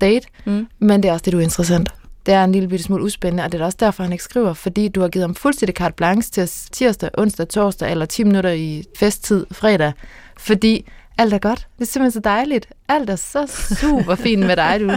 date, 0.00 0.26
Mm. 0.44 0.66
men 0.78 1.02
det 1.02 1.08
er 1.08 1.12
også 1.12 1.22
det, 1.24 1.32
du 1.32 1.38
er 1.38 1.42
interessant. 1.42 1.88
Det 2.26 2.34
er 2.34 2.44
en 2.44 2.52
lille 2.52 2.68
bitte 2.68 2.84
smule 2.84 3.02
uspændende, 3.04 3.44
og 3.44 3.52
det 3.52 3.60
er 3.60 3.64
også 3.64 3.76
derfor, 3.80 4.02
han 4.02 4.12
ikke 4.12 4.24
skriver, 4.24 4.52
fordi 4.52 4.88
du 4.88 5.00
har 5.00 5.08
givet 5.08 5.22
ham 5.22 5.34
fuldstændig 5.34 5.76
carte 5.76 5.94
blanche 5.94 6.30
til 6.30 6.48
tirsdag, 6.72 7.10
onsdag, 7.18 7.48
torsdag 7.48 7.90
eller 7.90 8.06
10 8.06 8.24
minutter 8.24 8.50
i 8.50 8.84
festtid 8.98 9.46
fredag, 9.52 9.92
fordi 10.38 10.86
alt 11.18 11.32
er 11.34 11.38
godt. 11.38 11.66
Det 11.78 11.82
er 11.82 11.86
simpelthen 11.86 12.22
så 12.22 12.28
dejligt. 12.28 12.68
Alt 12.88 13.10
er 13.10 13.16
så 13.16 13.46
super 13.80 14.14
fint 14.14 14.46
med 14.46 14.56
dig, 14.56 14.76
du. 14.80 14.90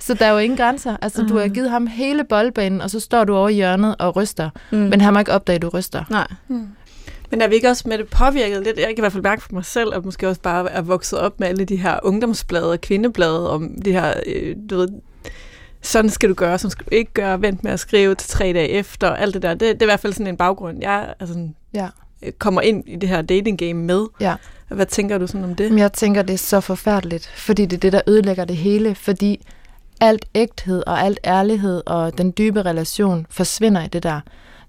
Så 0.00 0.14
der 0.14 0.26
er 0.26 0.30
jo 0.30 0.38
ingen 0.38 0.56
grænser. 0.56 0.96
Altså, 1.02 1.22
du 1.22 1.38
har 1.38 1.48
givet 1.48 1.70
ham 1.70 1.86
hele 1.86 2.24
boldbanen, 2.24 2.80
og 2.80 2.90
så 2.90 3.00
står 3.00 3.24
du 3.24 3.36
over 3.36 3.48
i 3.48 3.54
hjørnet 3.54 3.96
og 3.98 4.16
ryster. 4.16 4.50
Mm. 4.70 4.78
Men 4.78 5.00
han 5.00 5.12
må 5.12 5.18
ikke 5.18 5.32
opdage, 5.32 5.56
at 5.56 5.62
du 5.62 5.68
ryster. 5.68 6.04
Nej. 6.10 6.26
Men 7.34 7.42
er 7.42 7.48
vi 7.48 7.54
ikke 7.54 7.68
også 7.70 7.88
med 7.88 7.98
det 7.98 8.08
påvirket 8.08 8.62
lidt? 8.62 8.78
Jeg 8.78 8.86
kan 8.86 8.98
i 8.98 9.00
hvert 9.00 9.12
fald 9.12 9.22
mærke 9.22 9.42
for 9.42 9.52
mig 9.52 9.64
selv, 9.64 9.94
at 9.94 10.04
måske 10.04 10.28
også 10.28 10.40
bare 10.40 10.70
er 10.70 10.80
vokset 10.82 11.18
op 11.18 11.40
med 11.40 11.48
alle 11.48 11.64
de 11.64 11.76
her 11.76 11.98
ungdomsblade 12.02 12.70
og 12.72 12.80
kvindeblade 12.80 13.50
om 13.50 13.74
det 13.84 13.92
her, 13.92 14.12
øh, 14.26 14.56
du 14.70 14.76
ved, 14.76 14.88
sådan 15.82 16.10
skal 16.10 16.28
du 16.28 16.34
gøre, 16.34 16.58
sådan 16.58 16.70
skal 16.70 16.84
du 16.84 16.94
ikke 16.94 17.12
gøre, 17.12 17.42
vent 17.42 17.64
med 17.64 17.72
at 17.72 17.80
skrive 17.80 18.14
til 18.14 18.28
tre 18.30 18.44
dage 18.44 18.68
efter, 18.68 19.08
og 19.08 19.20
alt 19.20 19.34
det 19.34 19.42
der. 19.42 19.50
Det, 19.50 19.60
det 19.60 19.82
er 19.82 19.82
i 19.82 19.84
hvert 19.84 20.00
fald 20.00 20.12
sådan 20.12 20.26
en 20.26 20.36
baggrund, 20.36 20.78
jeg 20.82 21.14
altså, 21.20 21.48
Ja. 21.74 21.88
øh, 22.22 22.32
kommer 22.32 22.60
ind 22.60 22.84
i 22.88 22.96
det 22.96 23.08
her 23.08 23.22
dating 23.22 23.58
game 23.58 23.74
med. 23.74 24.06
Ja. 24.20 24.34
Hvad 24.68 24.86
tænker 24.86 25.18
du 25.18 25.26
sådan 25.26 25.44
om 25.44 25.54
det? 25.54 25.78
Jeg 25.78 25.92
tænker, 25.92 26.22
det 26.22 26.34
er 26.34 26.38
så 26.38 26.60
forfærdeligt, 26.60 27.26
fordi 27.36 27.66
det 27.66 27.76
er 27.76 27.80
det, 27.80 27.92
der 27.92 28.00
ødelægger 28.06 28.44
det 28.44 28.56
hele, 28.56 28.94
fordi 28.94 29.46
alt 30.00 30.24
ægthed 30.34 30.82
og 30.86 31.00
alt 31.00 31.18
ærlighed 31.24 31.82
og 31.86 32.18
den 32.18 32.32
dybe 32.38 32.62
relation 32.62 33.26
forsvinder 33.30 33.84
i 33.84 33.88
det 33.88 34.02
der. 34.02 34.20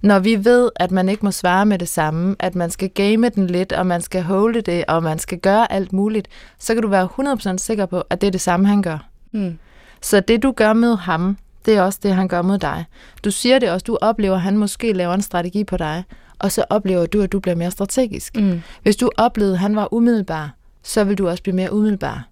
Når 0.05 0.19
vi 0.19 0.45
ved, 0.45 0.69
at 0.75 0.91
man 0.91 1.09
ikke 1.09 1.25
må 1.25 1.31
svare 1.31 1.65
med 1.65 1.79
det 1.79 1.87
samme, 1.87 2.35
at 2.39 2.55
man 2.55 2.71
skal 2.71 2.89
game 2.89 3.29
den 3.29 3.47
lidt, 3.47 3.73
og 3.73 3.87
man 3.87 4.01
skal 4.01 4.23
holde 4.23 4.61
det, 4.61 4.85
og 4.87 5.03
man 5.03 5.19
skal 5.19 5.39
gøre 5.39 5.71
alt 5.71 5.93
muligt, 5.93 6.27
så 6.59 6.73
kan 6.73 6.83
du 6.83 6.89
være 6.89 7.09
100% 7.53 7.57
sikker 7.57 7.85
på, 7.85 8.03
at 8.09 8.21
det 8.21 8.27
er 8.27 8.31
det 8.31 8.41
samme, 8.41 8.67
han 8.67 8.81
gør. 8.81 9.09
Mm. 9.31 9.57
Så 10.01 10.19
det, 10.19 10.43
du 10.43 10.51
gør 10.51 10.73
med 10.73 10.95
ham, 10.97 11.37
Det 11.65 11.75
er 11.75 11.81
også 11.81 11.99
det, 12.03 12.15
han 12.15 12.27
gør 12.27 12.41
mod 12.41 12.57
dig. 12.57 12.85
Du 13.23 13.31
siger 13.31 13.59
det 13.59 13.69
også, 13.69 13.83
du 13.83 13.97
oplever, 14.01 14.35
at 14.35 14.41
han 14.41 14.57
måske 14.57 14.93
laver 14.93 15.13
en 15.13 15.21
strategi 15.21 15.63
på 15.63 15.77
dig, 15.77 16.03
og 16.39 16.51
så 16.51 16.65
oplever 16.69 17.05
du, 17.05 17.21
at 17.21 17.31
du 17.31 17.39
bliver 17.39 17.55
mere 17.55 17.71
strategisk. 17.71 18.37
Mm. 18.37 18.61
Hvis 18.83 18.95
du 18.95 19.09
oplevede, 19.17 19.53
at 19.53 19.59
han 19.59 19.75
var 19.75 19.93
umiddelbar, 19.93 20.55
så 20.83 21.03
vil 21.03 21.17
du 21.17 21.29
også 21.29 21.43
blive 21.43 21.55
mere 21.55 21.73
umiddelbar. 21.73 22.27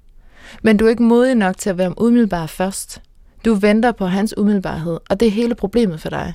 Men 0.62 0.78
du 0.78 0.86
er 0.86 0.90
ikke 0.90 1.04
modig 1.04 1.36
nok 1.36 1.58
til 1.58 1.70
at 1.70 1.78
være 1.78 2.02
umiddelbar 2.02 2.46
først. 2.46 3.02
Du 3.46 3.54
venter 3.54 3.92
på 3.92 4.06
hans 4.06 4.38
umiddelbarhed, 4.38 4.98
og 5.10 5.20
det 5.20 5.28
er 5.28 5.32
hele 5.32 5.56
problemet 5.56 6.02
for 6.02 6.10
dig. 6.10 6.34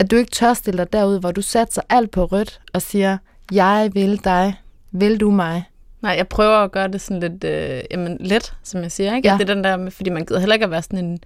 At 0.00 0.10
du 0.10 0.16
ikke 0.16 0.30
tør 0.30 0.54
stille 0.54 0.78
dig 0.78 0.92
derud, 0.92 1.20
hvor 1.20 1.32
du 1.32 1.42
satser 1.42 1.82
alt 1.88 2.10
på 2.10 2.24
rødt 2.24 2.60
og 2.72 2.82
siger, 2.82 3.18
jeg 3.52 3.90
vil 3.94 4.24
dig, 4.24 4.54
vil 4.90 5.20
du 5.20 5.30
mig? 5.30 5.64
Nej, 6.02 6.12
jeg 6.16 6.28
prøver 6.28 6.56
at 6.56 6.72
gøre 6.72 6.88
det 6.88 7.00
sådan 7.00 7.20
lidt 7.20 7.44
øh, 7.44 7.80
jamen, 7.90 8.16
let, 8.20 8.54
som 8.62 8.82
jeg 8.82 8.92
siger. 8.92 9.16
Ikke? 9.16 9.28
Ja. 9.28 9.32
Ja. 9.34 9.38
Det 9.38 9.50
er 9.50 9.54
den 9.54 9.64
der, 9.64 9.76
med- 9.76 9.90
fordi 9.90 10.10
man 10.10 10.24
gider 10.26 10.40
heller 10.40 10.54
ikke 10.54 10.64
at 10.64 10.70
være 10.70 10.82
sådan 10.82 11.04
en 11.04 11.18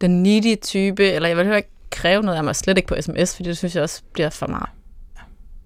den 0.00 0.22
needy 0.22 0.60
type, 0.62 1.04
eller 1.10 1.28
jeg 1.28 1.36
vil 1.36 1.44
heller 1.44 1.56
ikke 1.56 1.70
kræve 1.90 2.22
noget 2.22 2.38
af 2.38 2.44
mig, 2.44 2.56
slet 2.56 2.76
ikke 2.78 2.88
på 2.88 2.96
sms, 3.00 3.36
fordi 3.36 3.48
det 3.48 3.58
synes 3.58 3.74
jeg 3.74 3.82
også 3.82 4.02
bliver 4.12 4.30
for 4.30 4.46
meget. 4.46 4.68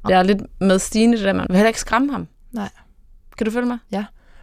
Jeg 0.09 0.19
er 0.19 0.23
lidt 0.23 0.39
med 0.61 0.79
Stine, 0.79 1.17
det 1.17 1.25
der, 1.25 1.33
man 1.33 1.47
vil 1.49 1.57
heller 1.57 1.69
ikke 1.69 1.81
skræmme 1.81 2.13
ham. 2.13 2.27
Nej. 2.53 2.69
Kan 3.39 3.45
du 3.45 3.51
følge 3.51 3.67
mig? 3.67 3.79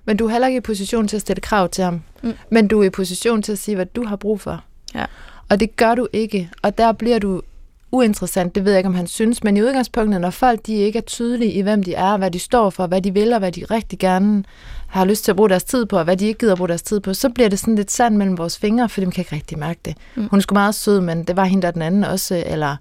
Men 0.05 0.17
du 0.17 0.25
er 0.25 0.31
heller 0.31 0.47
ikke 0.47 0.57
i 0.57 0.61
position 0.61 1.07
til 1.07 1.15
at 1.15 1.21
stille 1.21 1.41
krav 1.41 1.69
til 1.69 1.83
ham. 1.83 2.01
Mm. 2.23 2.33
Men 2.51 2.67
du 2.67 2.79
er 2.81 2.83
i 2.85 2.89
position 2.89 3.41
til 3.41 3.51
at 3.51 3.57
sige, 3.57 3.75
hvad 3.75 3.85
du 3.85 4.05
har 4.05 4.15
brug 4.15 4.41
for. 4.41 4.63
Ja. 4.95 5.05
Og 5.49 5.59
det 5.59 5.75
gør 5.75 5.95
du 5.95 6.07
ikke. 6.13 6.49
Og 6.61 6.77
der 6.77 6.91
bliver 6.91 7.19
du 7.19 7.41
uinteressant. 7.91 8.55
Det 8.55 8.65
ved 8.65 8.71
jeg 8.71 8.79
ikke, 8.79 8.87
om 8.87 8.95
han 8.95 9.07
synes. 9.07 9.43
Men 9.43 9.57
i 9.57 9.61
udgangspunktet, 9.61 10.21
når 10.21 10.29
folk 10.29 10.65
de 10.65 10.73
ikke 10.73 10.97
er 10.97 11.03
tydelige 11.03 11.51
i, 11.51 11.61
hvem 11.61 11.83
de 11.83 11.93
er, 11.93 12.17
hvad 12.17 12.31
de 12.31 12.39
står 12.39 12.69
for, 12.69 12.87
hvad 12.87 13.01
de 13.01 13.13
vil, 13.13 13.33
og 13.33 13.39
hvad 13.39 13.51
de 13.51 13.65
rigtig 13.71 13.99
gerne 13.99 14.43
har 14.87 15.05
lyst 15.05 15.23
til 15.23 15.31
at 15.31 15.35
bruge 15.35 15.49
deres 15.49 15.63
tid 15.63 15.85
på, 15.85 15.97
og 15.97 16.03
hvad 16.03 16.17
de 16.17 16.27
ikke 16.27 16.37
gider 16.39 16.51
at 16.51 16.57
bruge 16.57 16.67
deres 16.67 16.81
tid 16.81 16.99
på, 16.99 17.13
så 17.13 17.29
bliver 17.29 17.49
det 17.49 17.59
sådan 17.59 17.75
lidt 17.75 17.91
sand 17.91 18.15
mellem 18.17 18.37
vores 18.37 18.57
fingre, 18.57 18.89
fordi 18.89 19.05
man 19.05 19.11
kan 19.11 19.21
ikke 19.21 19.35
rigtig 19.35 19.59
mærke 19.59 19.79
det. 19.85 19.97
Mm. 20.15 20.27
Hun 20.31 20.41
sgu 20.41 20.53
meget 20.53 20.75
sød, 20.75 21.01
men 21.01 21.23
det 21.23 21.35
var 21.35 21.43
hende 21.45 21.61
der 21.61 21.71
den 21.71 21.81
anden 21.81 22.03
også, 22.03 22.43
eller 22.45 22.75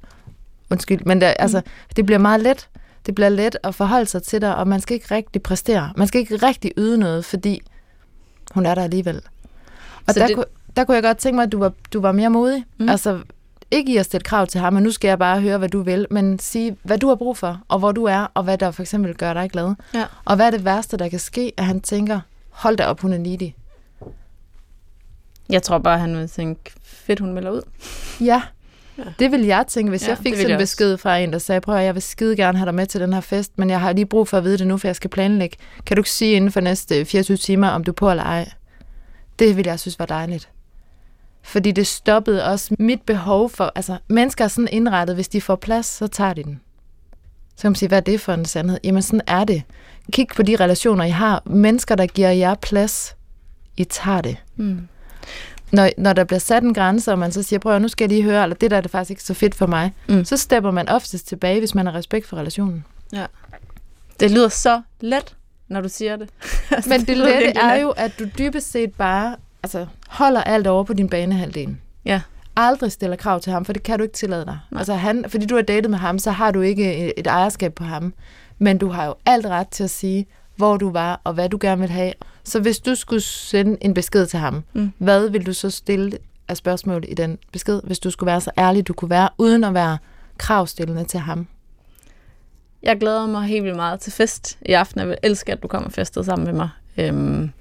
undskyld, 0.71 1.01
men 1.07 1.21
der, 1.21 1.29
altså, 1.29 1.61
det 1.97 2.07
bliver 2.07 2.19
meget 2.19 2.41
let. 2.41 2.69
Det 3.07 3.15
bliver 3.15 3.29
let 3.29 3.57
at 3.63 3.75
forholde 3.75 4.07
sig 4.07 4.23
til 4.23 4.41
dig, 4.41 4.57
og 4.57 4.69
man 4.69 4.81
skal 4.81 4.95
ikke 4.95 5.15
rigtig 5.15 5.43
præstere. 5.43 5.93
Man 5.97 6.07
skal 6.09 6.21
ikke 6.21 6.37
rigtig 6.37 6.73
yde 6.77 6.99
noget, 6.99 7.25
fordi 7.25 7.61
hun 8.55 8.67
er 8.67 8.75
der 8.75 8.83
alligevel. 8.83 9.21
Og 10.07 10.15
Så 10.15 10.21
der, 10.21 10.27
det- 10.27 10.37
kunne, 10.37 10.45
der 10.77 10.85
kunne 10.85 10.95
jeg 10.95 11.03
godt 11.03 11.19
tænke 11.19 11.37
mig, 11.37 11.43
at 11.43 11.53
du 11.53 11.59
var, 11.59 11.73
du 11.93 12.01
var 12.01 12.13
mere 12.13 12.31
modig. 12.31 12.65
Mm. 12.79 12.85
Mm. 12.85 12.89
Altså, 12.89 13.19
ikke 13.71 13.93
i 13.93 13.97
at 13.97 14.07
stille 14.07 14.25
krav 14.25 14.47
til 14.47 14.61
ham, 14.61 14.73
men 14.73 14.83
nu 14.83 14.91
skal 14.91 15.09
jeg 15.09 15.19
bare 15.19 15.41
høre, 15.41 15.59
hvad 15.59 15.69
du 15.69 15.83
vil, 15.83 16.07
men 16.11 16.39
sige, 16.39 16.77
hvad 16.83 16.99
du 16.99 17.09
har 17.09 17.15
brug 17.15 17.37
for, 17.37 17.61
og 17.69 17.79
hvor 17.79 17.93
du 17.93 18.05
er, 18.05 18.27
og 18.35 18.43
hvad 18.43 18.59
der 18.59 18.71
for 18.71 18.83
eksempel 18.83 19.15
gør 19.15 19.35
dig 19.35 19.51
glad. 19.51 19.75
Ja. 19.95 20.05
Og 20.25 20.37
hvad 20.37 20.47
er 20.47 20.51
det 20.51 20.65
værste, 20.65 20.97
der 20.97 21.09
kan 21.09 21.19
ske, 21.19 21.53
at 21.57 21.65
han 21.65 21.81
tænker, 21.81 22.21
hold 22.51 22.77
da 22.77 22.85
op, 22.87 23.01
hun 23.01 23.13
er 23.13 23.19
needy. 23.19 23.51
Jeg 25.51 25.63
tror 25.63 25.79
bare, 25.79 25.99
han 25.99 26.17
vil 26.17 26.29
tænke, 26.29 26.73
fedt, 26.83 27.21
hun 27.21 27.33
melder 27.33 27.51
ud. 27.51 27.63
Ja, 28.21 28.43
Ja. 28.99 29.05
det 29.19 29.33
vil 29.33 29.45
jeg 29.45 29.65
tænke, 29.69 29.91
hvis 29.91 30.03
Ja, 30.03 30.09
jeg 30.09 30.19
fik 30.19 30.35
sådan 30.37 30.51
en 30.51 30.59
besked 30.59 30.97
fra 30.97 31.17
en, 31.19 31.33
der 31.33 31.39
sagde, 31.39 31.61
prøv 31.61 31.75
at 31.77 31.85
jeg 31.85 31.95
vil 31.95 32.03
skide 32.03 32.37
gerne 32.37 32.59
have 32.59 32.67
dig 32.67 32.75
med 32.75 32.87
til 32.87 33.01
den 33.01 33.13
her 33.13 33.21
fest, 33.21 33.53
men 33.59 33.71
jeg 33.71 33.81
har 33.81 33.93
lige 33.93 34.07
brug 34.07 34.29
for 34.29 34.39
at 34.39 34.45
vide 34.45 34.59
det 34.59 34.67
nu, 34.67 34.77
for 34.79 34.89
jeg 34.89 34.97
skal 34.97 35.11
planlægge. 35.11 35.57
Kan 35.87 35.97
du 35.97 36.01
ikke 36.01 36.11
sige 36.11 36.33
inden 36.33 36.53
for 36.53 36.61
næste 36.61 37.05
24 37.05 37.37
timer, 37.37 37.69
om 37.69 37.85
du 37.85 37.91
er 37.91 37.95
på 37.95 38.11
eller 38.11 38.23
ej? 38.25 38.51
Det 39.39 39.57
vil 39.57 39.67
jeg 39.67 39.81
synes 39.81 39.99
var 39.99 40.07
dejligt. 40.07 40.49
Fordi 41.43 41.73
det 41.73 41.87
stoppede 41.87 42.45
også 42.45 42.77
mit 42.79 43.03
behov 43.03 43.51
for, 43.51 43.73
altså 43.75 43.99
mennesker 44.09 44.45
er 44.45 44.49
sådan 44.49 44.69
indrettet, 44.73 45.17
hvis 45.17 45.29
de 45.29 45.41
får 45.41 45.57
plads, 45.57 45.87
så 45.87 46.07
tager 46.07 46.35
de 46.35 46.43
den. 46.43 46.61
Så 47.57 47.63
kan 47.63 47.71
man 47.71 47.77
sige, 47.77 47.89
hvad 47.89 47.99
er 47.99 48.03
det 48.03 48.21
for 48.21 48.33
en 48.33 48.45
sandhed? 48.45 48.79
Jamen 48.85 49.03
sådan 49.03 49.21
er 49.27 49.45
det. 49.45 49.63
Kig 50.13 50.27
på 50.37 50.43
de 50.43 50.57
relationer, 50.57 51.05
I 51.05 51.11
har. 51.11 51.43
Mennesker, 51.47 51.95
der 51.95 52.07
giver 52.07 52.31
jer 52.31 52.55
plads, 52.55 53.17
I 53.77 53.85
tager 53.85 54.21
det 54.21 54.37
Mm. 54.57 54.89
når, 55.73 55.91
når 55.99 56.13
der 56.13 56.25
bliver 56.25 56.39
sat 56.41 56.63
en 56.63 56.75
grænse, 56.75 57.13
og 57.13 57.19
man 57.19 57.33
så 57.33 57.43
siger, 57.43 57.61
prøv 57.61 57.79
nu 57.79 57.89
skal 57.89 58.05
jeg 58.05 58.09
lige 58.09 58.23
høre, 58.23 58.43
eller 58.43 58.57
det 58.57 58.71
der 58.71 58.77
er 58.77 58.81
det 58.81 58.91
faktisk 58.91 59.11
ikke 59.11 59.23
så 59.23 59.35
fedt 59.35 59.55
for 59.55 59.67
mig, 59.67 59.93
Mm. 60.09 60.25
så 60.25 60.37
stepper 60.37 60.71
man 60.71 60.89
oftest 60.89 61.29
tilbage, 61.29 61.59
hvis 61.59 61.75
man 61.75 61.87
har 61.87 61.95
respekt 61.95 62.27
for 62.27 62.37
relationen. 62.37 62.85
Det 64.21 64.31
lyder 64.31 64.49
så 64.49 64.83
let, 65.01 65.37
når 65.69 65.81
du 65.81 65.89
siger 65.89 66.17
det. 66.17 66.29
Men 66.91 67.01
det 67.07 67.17
lette 67.17 67.53
er 67.61 67.75
jo, 67.81 67.91
at 67.91 68.19
du 68.19 68.25
dybest 68.39 68.71
set 68.71 68.93
bare 68.95 69.37
altså, 69.63 69.87
holder 70.09 70.41
alt 70.41 70.67
over 70.67 70.85
på 70.85 70.93
din 70.93 71.09
banehalvdel. 71.09 71.77
Ja. 72.05 72.21
Aldrig 72.57 72.93
stiller 72.93 73.17
krav 73.17 73.41
til 73.41 73.53
ham, 73.53 73.65
for 73.65 73.73
det 73.73 73.83
kan 73.83 73.99
du 73.99 74.03
ikke 74.03 74.17
tillade 74.17 74.45
dig. 74.45 74.59
Nej. 74.71 74.79
Altså 74.79 74.95
han, 74.95 75.25
fordi 75.29 75.47
du 75.47 75.55
har 75.55 75.63
datet 75.63 75.91
med 75.91 75.99
ham, 75.99 76.19
så 76.19 76.31
har 76.31 76.51
du 76.51 76.61
ikke 76.61 76.97
et, 76.97 77.13
et 77.17 77.27
ejerskab 77.27 77.75
på 77.75 77.85
ham. 77.85 78.15
Men 78.59 78.79
du 78.79 78.89
har 78.89 79.07
jo 79.07 79.15
alt 79.27 79.47
ret 79.47 79.69
til 79.69 79.85
at 79.85 79.91
sige, 79.91 80.27
hvor 80.57 80.77
du 80.77 80.91
var, 80.91 81.21
og 81.25 81.33
hvad 81.33 81.49
du 81.49 81.59
gerne 81.61 81.81
vil 81.81 81.91
have. 81.91 82.13
Så 82.45 82.61
hvis 82.61 82.79
du 82.79 82.95
skulle 82.95 83.21
sende 83.21 83.77
en 83.81 83.95
besked 83.95 84.27
til 84.27 84.39
ham, 84.39 84.65
mm. 84.73 84.93
hvad 84.99 85.29
vil 85.29 85.47
du 85.47 85.53
så 85.53 85.71
stille 85.71 86.19
af 86.49 86.57
spørgsmål 86.57 87.05
i 87.09 87.15
den 87.15 87.39
besked, 87.53 87.81
hvis 87.85 87.99
du 87.99 88.11
skulle 88.11 88.27
være 88.27 88.41
så 88.41 88.51
ærlig, 88.59 88.89
du 88.89 88.93
kunne 88.93 89.11
være, 89.11 89.29
uden 89.39 89.65
at 89.65 89.75
være 89.75 89.99
kravstillende 90.39 91.05
til 91.05 91.21
ham? 91.21 91.47
Jeg 92.83 93.01
glæder 93.01 93.27
mig 93.27 93.43
helt 93.43 93.65
vildt 93.65 93.77
meget 93.77 94.01
til 94.01 94.13
fest 94.13 94.59
i 94.63 94.73
aften. 94.73 95.01
Jeg 95.01 95.09
vil 95.09 95.17
elske, 95.23 95.53
at 95.53 95.63
du 95.63 95.69
kommer 95.69 95.91
festet 95.91 96.25
sammen 96.27 96.47
med 96.47 96.55
mig. 96.55 96.69
Øhm, 96.97 97.53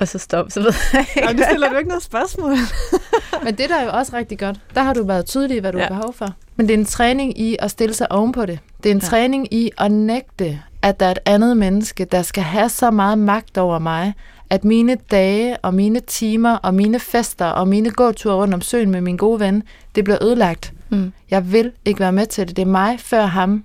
og 0.00 0.08
så 0.08 0.18
stop, 0.18 0.46
så 0.50 0.60
ved 0.62 0.72
jeg 0.92 1.06
ikke. 1.16 1.28
Og 1.28 1.34
det 1.34 1.44
stiller 1.50 1.68
du 1.70 1.76
ikke 1.76 1.88
noget 1.88 2.02
spørgsmål. 2.02 2.52
Men 3.44 3.54
det 3.54 3.68
der 3.68 3.76
er 3.76 3.84
jo 3.84 3.90
også 3.90 4.16
rigtig 4.16 4.38
godt. 4.38 4.60
Der 4.74 4.82
har 4.82 4.92
du 4.94 5.04
været 5.06 5.26
tydelig 5.26 5.56
i, 5.56 5.60
hvad 5.60 5.72
du 5.72 5.78
Ja. 5.78 5.84
har 5.84 5.88
behov 5.94 6.12
for. 6.14 6.26
Men 6.56 6.68
det 6.68 6.74
er 6.74 6.78
en 6.78 6.84
træning 6.84 7.40
i 7.40 7.56
at 7.58 7.70
stille 7.70 7.94
sig 7.94 8.12
ovenpå 8.12 8.46
det. 8.46 8.58
Det 8.82 8.90
er 8.90 8.94
en 8.94 9.00
ja. 9.00 9.06
træning 9.06 9.54
i 9.54 9.70
at 9.78 9.92
nægte, 9.92 10.60
at 10.82 11.00
der 11.00 11.06
er 11.06 11.10
et 11.10 11.18
andet 11.26 11.56
menneske, 11.56 12.04
der 12.04 12.22
skal 12.22 12.42
have 12.42 12.68
så 12.68 12.90
meget 12.90 13.18
magt 13.18 13.58
over 13.58 13.78
mig, 13.78 14.14
at 14.50 14.64
mine 14.64 14.96
dage 15.10 15.56
og 15.62 15.74
mine 15.74 16.00
timer 16.00 16.56
og 16.56 16.74
mine 16.74 16.98
fester 17.00 17.46
og 17.46 17.68
mine 17.68 17.90
gåture 17.90 18.34
rundt 18.34 18.54
om 18.54 18.60
søen 18.60 18.90
med 18.90 19.00
min 19.00 19.16
gode 19.16 19.40
ven, 19.40 19.62
det 19.94 20.04
bliver 20.04 20.24
ødelagt. 20.24 20.72
Mm. 20.90 21.12
Jeg 21.30 21.52
vil 21.52 21.72
ikke 21.84 22.00
være 22.00 22.12
med 22.12 22.26
til 22.26 22.48
det. 22.48 22.56
Det 22.56 22.62
er 22.62 22.66
mig 22.66 23.00
før 23.00 23.26
ham. 23.26 23.64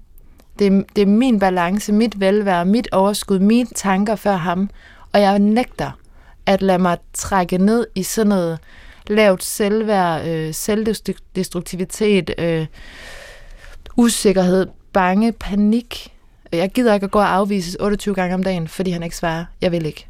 Det 0.59 0.67
er, 0.67 0.81
det 0.95 1.01
er 1.01 1.05
min 1.05 1.39
balance, 1.39 1.93
mit 1.93 2.19
velvære, 2.19 2.65
mit 2.65 2.87
overskud, 2.91 3.39
mine 3.39 3.67
tanker 3.75 4.15
før 4.15 4.35
ham. 4.35 4.69
Og 5.13 5.21
jeg 5.21 5.39
nægter 5.39 5.91
at 6.45 6.61
lade 6.61 6.79
mig 6.79 6.97
trække 7.13 7.57
ned 7.57 7.87
i 7.95 8.03
sådan 8.03 8.29
noget 8.29 8.59
lavt 9.07 9.43
selvværd, 9.43 10.27
øh, 10.27 10.53
selvdestruktivitet, 10.53 12.31
øh, 12.37 12.65
usikkerhed, 13.97 14.67
bange, 14.93 15.31
panik. 15.31 16.13
Jeg 16.51 16.71
gider 16.71 16.93
ikke 16.93 17.03
at 17.03 17.11
gå 17.11 17.19
og 17.19 17.33
afvises 17.33 17.75
28 17.79 18.15
gange 18.15 18.35
om 18.35 18.43
dagen, 18.43 18.67
fordi 18.67 18.91
han 18.91 19.03
ikke 19.03 19.15
svarer. 19.15 19.45
Jeg 19.61 19.71
vil 19.71 19.85
ikke. 19.85 20.07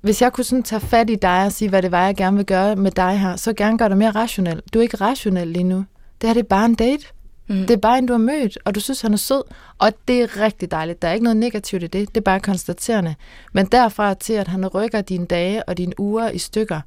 Hvis 0.00 0.22
jeg 0.22 0.32
kunne 0.32 0.44
sådan 0.44 0.62
tage 0.62 0.80
fat 0.80 1.10
i 1.10 1.14
dig 1.14 1.44
og 1.44 1.52
sige, 1.52 1.68
hvad 1.68 1.82
det 1.82 1.92
var, 1.92 2.04
jeg 2.04 2.16
gerne 2.16 2.36
vil 2.36 2.46
gøre 2.46 2.76
med 2.76 2.90
dig 2.90 3.20
her, 3.20 3.36
så 3.36 3.52
gerne 3.52 3.78
gøre 3.78 3.88
det 3.88 3.98
mere 3.98 4.10
rationelt. 4.10 4.74
Du 4.74 4.78
er 4.78 4.82
ikke 4.82 4.96
rationel 4.96 5.48
lige 5.48 5.64
nu. 5.64 5.84
Det 6.20 6.28
her 6.28 6.34
det 6.34 6.40
er 6.40 6.48
bare 6.48 6.64
en 6.64 6.74
date. 6.74 7.06
Mm. 7.48 7.60
Det 7.60 7.70
er 7.70 7.76
bare 7.76 7.98
en, 7.98 8.06
du 8.06 8.12
har 8.12 8.18
mødt, 8.18 8.58
og 8.64 8.74
du 8.74 8.80
synes, 8.80 9.00
han 9.00 9.12
er 9.12 9.16
sød. 9.16 9.42
Og 9.78 9.92
det 10.08 10.22
er 10.22 10.40
rigtig 10.40 10.70
dejligt. 10.70 11.02
Der 11.02 11.08
er 11.08 11.12
ikke 11.12 11.24
noget 11.24 11.36
negativt 11.36 11.82
i 11.82 11.86
det. 11.86 12.08
Det 12.08 12.16
er 12.16 12.24
bare 12.24 12.40
konstaterende. 12.40 13.14
Men 13.52 13.66
derfra 13.66 14.14
til, 14.14 14.32
at 14.32 14.48
han 14.48 14.66
rykker 14.66 15.00
dine 15.00 15.26
dage 15.26 15.68
og 15.68 15.78
dine 15.78 16.00
uger 16.00 16.30
i 16.30 16.38
stykker, 16.38 16.80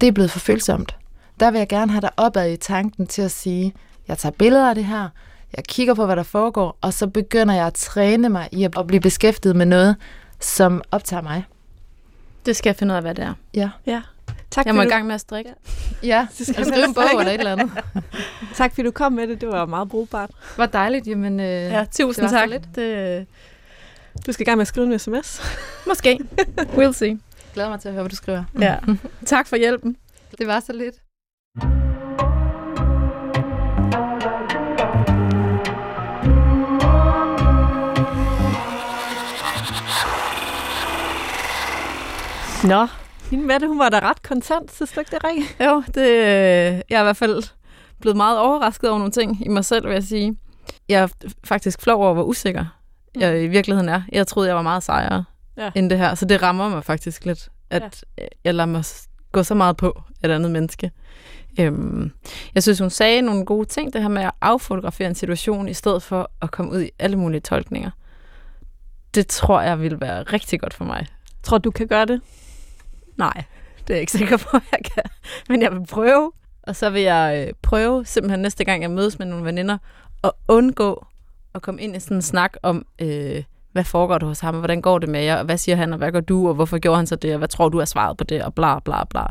det 0.00 0.06
er 0.06 0.12
blevet 0.12 0.30
for 0.30 0.38
følsomt. 0.38 0.96
Der 1.40 1.50
vil 1.50 1.58
jeg 1.58 1.68
gerne 1.68 1.92
have 1.92 2.00
dig 2.00 2.10
opad 2.16 2.50
i 2.50 2.56
tanken 2.56 3.06
til 3.06 3.22
at 3.22 3.30
sige, 3.30 3.74
jeg 4.08 4.18
tager 4.18 4.32
billeder 4.32 4.68
af 4.68 4.74
det 4.74 4.84
her, 4.84 5.08
jeg 5.56 5.64
kigger 5.64 5.94
på, 5.94 6.06
hvad 6.06 6.16
der 6.16 6.22
foregår, 6.22 6.78
og 6.80 6.92
så 6.92 7.06
begynder 7.06 7.54
jeg 7.54 7.66
at 7.66 7.74
træne 7.74 8.28
mig 8.28 8.48
i 8.52 8.64
at 8.64 8.86
blive 8.86 9.00
beskæftiget 9.00 9.56
med 9.56 9.66
noget, 9.66 9.96
som 10.40 10.82
optager 10.90 11.22
mig. 11.22 11.44
Det 12.46 12.56
skal 12.56 12.70
jeg 12.70 12.76
finde 12.76 12.92
ud 12.92 12.96
af, 12.96 13.02
hvad 13.02 13.14
det 13.14 13.24
er. 13.24 13.34
Ja. 13.54 13.70
Ja. 13.86 14.02
Tak, 14.54 14.66
Jeg 14.66 14.74
må 14.74 14.82
i 14.82 14.86
gang 14.86 15.06
med 15.06 15.14
at 15.14 15.20
strikke. 15.20 15.50
Ja, 16.02 16.26
Det 16.38 16.46
skal 16.46 16.54
skal 16.54 16.56
jeg 16.56 16.66
skrive 16.66 16.84
en 16.84 16.94
bog 16.94 17.04
eller 17.20 17.32
et 17.32 17.38
eller 17.38 17.52
andet. 17.52 17.70
tak 18.56 18.70
fordi 18.74 18.82
du 18.86 18.90
kom 18.90 19.12
med 19.12 19.28
det. 19.28 19.40
Det 19.40 19.48
var 19.48 19.66
meget 19.66 19.88
brugbart. 19.88 20.30
Var 20.56 20.66
dejligt, 20.66 21.06
jamen... 21.06 21.40
Øh, 21.40 21.46
Ja, 21.46 21.84
tusind 21.92 22.14
det 22.14 22.22
var 22.22 22.28
så 22.28 22.34
tak. 22.36 22.48
lidt. 22.48 22.62
Det, 22.74 23.26
Du 24.26 24.32
skal 24.32 24.42
i 24.42 24.44
gang 24.44 24.56
med 24.56 24.62
at 24.62 24.68
skrive 24.68 24.86
en 24.92 24.98
sms. 24.98 25.42
måske. 25.88 26.18
We'll 26.58 26.92
see. 26.92 27.18
glæder 27.54 27.68
mig 27.68 27.80
til 27.80 27.88
at 27.88 27.94
høre, 27.94 28.02
hvad 28.02 28.10
du 28.10 28.16
skriver. 28.16 28.44
Ja. 28.60 28.76
tak 29.26 29.46
for 29.46 29.56
hjælpen. 29.56 29.96
Det 30.38 30.46
var 30.46 30.60
så 30.60 30.72
lidt. 30.72 30.94
Nå, 42.64 42.86
hende 43.34 43.46
Mette, 43.46 43.66
hun 43.68 43.78
var 43.78 43.88
da 43.88 43.98
ret 43.98 44.22
kontant, 44.22 44.74
synes 44.74 44.92
du 44.92 45.00
ikke 45.00 45.10
det, 45.10 45.24
Rikke? 45.24 45.64
Jo, 45.64 45.82
det, 45.86 46.08
øh, 46.08 46.82
jeg 46.90 46.96
er 46.96 47.00
i 47.00 47.04
hvert 47.04 47.16
fald 47.16 47.42
blevet 48.00 48.16
meget 48.16 48.38
overrasket 48.38 48.90
over 48.90 48.98
nogle 48.98 49.12
ting 49.12 49.46
i 49.46 49.48
mig 49.48 49.64
selv, 49.64 49.86
vil 49.86 49.92
jeg 49.92 50.02
sige. 50.04 50.36
Jeg 50.88 51.02
er 51.02 51.08
faktisk 51.44 51.80
flov 51.80 52.02
over, 52.02 52.14
hvor 52.14 52.22
usikker 52.24 52.64
jeg 53.16 53.42
i 53.42 53.46
virkeligheden 53.46 53.88
er. 53.88 54.02
Jeg 54.12 54.26
troede, 54.26 54.48
jeg 54.48 54.56
var 54.56 54.62
meget 54.62 54.82
sejere 54.82 55.24
Ja. 55.56 55.70
end 55.74 55.90
det 55.90 55.98
her, 55.98 56.14
så 56.14 56.24
det 56.24 56.42
rammer 56.42 56.68
mig 56.68 56.84
faktisk 56.84 57.24
lidt, 57.24 57.48
at 57.70 58.04
ja. 58.18 58.24
jeg 58.44 58.54
lader 58.54 58.66
mig 58.66 58.84
gå 59.32 59.42
så 59.42 59.54
meget 59.54 59.76
på 59.76 60.02
et 60.24 60.30
andet 60.30 60.50
menneske. 60.50 60.90
Øhm, 61.60 62.10
jeg 62.54 62.62
synes, 62.62 62.78
hun 62.78 62.90
sagde 62.90 63.22
nogle 63.22 63.44
gode 63.44 63.68
ting, 63.68 63.92
det 63.92 64.02
her 64.02 64.08
med 64.08 64.22
at 64.22 64.30
affotografere 64.40 65.08
en 65.08 65.14
situation, 65.14 65.68
i 65.68 65.74
stedet 65.74 66.02
for 66.02 66.30
at 66.42 66.50
komme 66.50 66.72
ud 66.72 66.82
i 66.82 66.90
alle 66.98 67.16
mulige 67.16 67.40
tolkninger. 67.40 67.90
Det 69.14 69.26
tror 69.26 69.60
jeg 69.60 69.80
vil 69.80 70.00
være 70.00 70.22
rigtig 70.22 70.60
godt 70.60 70.74
for 70.74 70.84
mig. 70.84 71.06
Tror 71.42 71.58
du 71.58 71.70
kan 71.70 71.86
gøre 71.86 72.06
det? 72.06 72.20
Nej, 73.16 73.44
Det 73.78 73.90
er 73.90 73.94
jeg 73.94 74.00
ikke 74.00 74.12
sikker 74.12 74.36
på, 74.36 74.56
at 74.56 74.62
jeg 74.72 74.80
kan. 74.94 75.04
Men 75.48 75.62
jeg 75.62 75.72
vil 75.72 75.86
prøve. 75.86 76.32
Og 76.62 76.76
så 76.76 76.90
vil 76.90 77.02
jeg 77.02 77.46
øh, 77.48 77.54
prøve 77.62 78.04
simpelthen 78.06 78.40
næste 78.40 78.64
gang, 78.64 78.82
jeg 78.82 78.90
mødes 78.90 79.18
med 79.18 79.26
nogle 79.26 79.44
veninder, 79.44 79.78
at 80.24 80.30
undgå 80.48 81.06
at 81.54 81.62
komme 81.62 81.82
ind 81.82 81.96
i 81.96 82.00
sådan 82.00 82.16
en 82.16 82.22
snak 82.22 82.52
om, 82.62 82.86
øh, 82.98 83.42
hvad 83.72 83.84
foregår 83.84 84.18
der 84.18 84.26
hos 84.26 84.40
ham, 84.40 84.54
og 84.54 84.60
hvordan 84.60 84.80
går 84.82 84.98
det 84.98 85.08
med 85.08 85.22
jer, 85.22 85.36
og 85.36 85.44
hvad 85.44 85.58
siger 85.58 85.76
han, 85.76 85.92
og 85.92 85.98
hvad 85.98 86.12
gør 86.12 86.20
du, 86.20 86.48
og 86.48 86.54
hvorfor 86.54 86.78
gjorde 86.78 86.96
han 86.96 87.06
så 87.06 87.16
det, 87.16 87.32
og 87.32 87.38
hvad 87.38 87.48
tror 87.48 87.68
du 87.68 87.78
er 87.78 87.84
svaret 87.84 88.16
på 88.16 88.24
det, 88.24 88.42
og 88.42 88.54
bla 88.54 88.78
bla 88.78 89.04
bla. 89.04 89.24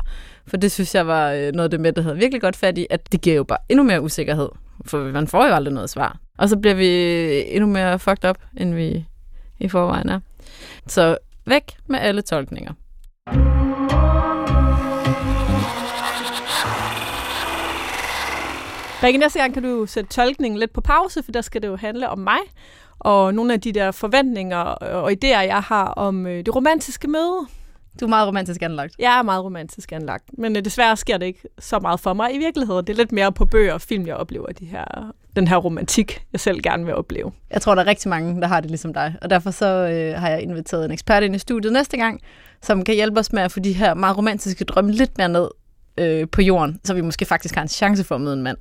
For 0.46 0.56
det 0.56 0.72
synes 0.72 0.94
jeg 0.94 1.06
var 1.06 1.30
øh, 1.30 1.52
noget 1.52 1.64
af 1.64 1.70
det 1.70 1.80
med, 1.80 1.92
der 1.92 2.02
havde 2.02 2.16
virkelig 2.16 2.40
godt 2.40 2.56
fat 2.56 2.78
i, 2.78 2.86
at 2.90 3.12
det 3.12 3.20
giver 3.20 3.36
jo 3.36 3.44
bare 3.44 3.58
endnu 3.68 3.84
mere 3.84 4.02
usikkerhed, 4.02 4.48
for 4.86 4.98
man 4.98 5.26
får 5.26 5.46
jo 5.46 5.54
aldrig 5.54 5.74
noget 5.74 5.90
svar. 5.90 6.18
Og 6.38 6.48
så 6.48 6.56
bliver 6.56 6.74
vi 6.74 6.88
øh, 6.88 7.44
endnu 7.46 7.66
mere 7.66 7.98
fucked 7.98 8.30
up, 8.30 8.36
end 8.56 8.74
vi 8.74 9.06
i 9.58 9.68
forvejen 9.68 10.08
er. 10.08 10.20
Så 10.86 11.16
væk 11.46 11.62
med 11.86 11.98
alle 11.98 12.22
tolkninger. 12.22 12.72
Rikke, 19.04 19.18
næste 19.18 19.38
gang 19.38 19.54
kan 19.54 19.62
du 19.62 19.86
sætte 19.86 20.10
tolkningen 20.10 20.60
lidt 20.60 20.72
på 20.72 20.80
pause, 20.80 21.22
for 21.22 21.32
der 21.32 21.40
skal 21.40 21.62
det 21.62 21.68
jo 21.68 21.76
handle 21.76 22.08
om 22.08 22.18
mig, 22.18 22.38
og 22.98 23.34
nogle 23.34 23.52
af 23.52 23.60
de 23.60 23.72
der 23.72 23.90
forventninger 23.90 24.58
og 24.58 25.12
idéer, 25.12 25.40
jeg 25.40 25.60
har 25.60 25.84
om 25.84 26.26
øh, 26.26 26.46
det 26.46 26.54
romantiske 26.54 27.08
møde. 27.08 27.46
Du 28.00 28.04
er 28.04 28.08
meget 28.08 28.28
romantisk 28.28 28.62
anlagt. 28.62 28.94
Jeg 28.98 29.18
er 29.18 29.22
meget 29.22 29.44
romantisk 29.44 29.92
anlagt, 29.92 30.24
men 30.38 30.56
øh, 30.56 30.64
desværre 30.64 30.96
sker 30.96 31.18
det 31.18 31.26
ikke 31.26 31.48
så 31.58 31.78
meget 31.78 32.00
for 32.00 32.12
mig 32.12 32.34
i 32.34 32.38
virkeligheden. 32.38 32.86
Det 32.86 32.92
er 32.92 32.96
lidt 32.96 33.12
mere 33.12 33.32
på 33.32 33.44
bøger 33.44 33.72
og 33.72 33.80
film, 33.80 34.06
jeg 34.06 34.16
oplever 34.16 34.46
de 34.46 34.66
her, 34.66 35.12
den 35.36 35.48
her 35.48 35.56
romantik, 35.56 36.22
jeg 36.32 36.40
selv 36.40 36.60
gerne 36.62 36.84
vil 36.84 36.94
opleve. 36.94 37.32
Jeg 37.50 37.62
tror, 37.62 37.74
der 37.74 37.82
er 37.82 37.86
rigtig 37.86 38.08
mange, 38.08 38.40
der 38.40 38.46
har 38.46 38.60
det 38.60 38.70
ligesom 38.70 38.94
dig, 38.94 39.16
og 39.22 39.30
derfor 39.30 39.50
så 39.50 39.66
øh, 39.66 40.20
har 40.20 40.28
jeg 40.28 40.42
inviteret 40.42 40.84
en 40.84 40.90
ekspert 40.90 41.22
ind 41.22 41.34
i 41.34 41.38
studiet 41.38 41.72
næste 41.72 41.96
gang, 41.96 42.20
som 42.62 42.84
kan 42.84 42.94
hjælpe 42.94 43.20
os 43.20 43.32
med 43.32 43.42
at 43.42 43.52
få 43.52 43.60
de 43.60 43.72
her 43.72 43.94
meget 43.94 44.16
romantiske 44.16 44.64
drømme 44.64 44.92
lidt 44.92 45.18
mere 45.18 45.28
ned 45.28 45.48
øh, 45.98 46.28
på 46.32 46.42
jorden, 46.42 46.80
så 46.84 46.94
vi 46.94 47.00
måske 47.00 47.24
faktisk 47.24 47.54
har 47.54 47.62
en 47.62 47.68
chance 47.68 48.04
for 48.04 48.14
at 48.14 48.20
møde 48.20 48.34
en 48.34 48.42
mand. 48.42 48.58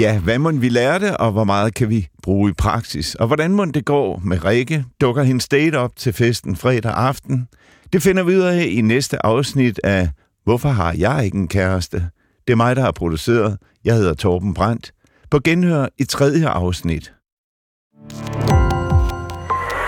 Ja, 0.00 0.18
hvad 0.18 0.38
må 0.38 0.50
vi 0.50 0.68
lærte, 0.68 1.16
og 1.16 1.32
hvor 1.32 1.44
meget 1.44 1.74
kan 1.74 1.90
vi 1.90 2.08
bruge 2.22 2.50
i 2.50 2.52
praksis? 2.52 3.14
Og 3.14 3.26
hvordan 3.26 3.50
må 3.50 3.64
det 3.64 3.84
gå 3.84 4.20
med 4.24 4.44
Rikke? 4.44 4.84
Dukker 5.00 5.22
hendes 5.22 5.48
date 5.48 5.76
op 5.76 5.96
til 5.96 6.12
festen 6.12 6.56
fredag 6.56 6.92
aften? 6.92 7.48
Det 7.92 8.02
finder 8.02 8.22
vi 8.22 8.36
ud 8.36 8.42
af 8.42 8.66
i 8.70 8.80
næste 8.80 9.26
afsnit 9.26 9.80
af 9.84 10.10
Hvorfor 10.44 10.68
har 10.68 10.94
jeg 10.98 11.24
ikke 11.24 11.38
en 11.38 11.48
kæreste? 11.48 11.96
Det 12.46 12.52
er 12.52 12.56
mig, 12.56 12.76
der 12.76 12.82
har 12.82 12.92
produceret. 12.92 13.58
Jeg 13.84 13.94
hedder 13.94 14.14
Torben 14.14 14.54
Brandt. 14.54 14.92
På 15.30 15.40
genhør 15.44 15.86
i 15.98 16.04
tredje 16.04 16.48
afsnit. 16.48 17.12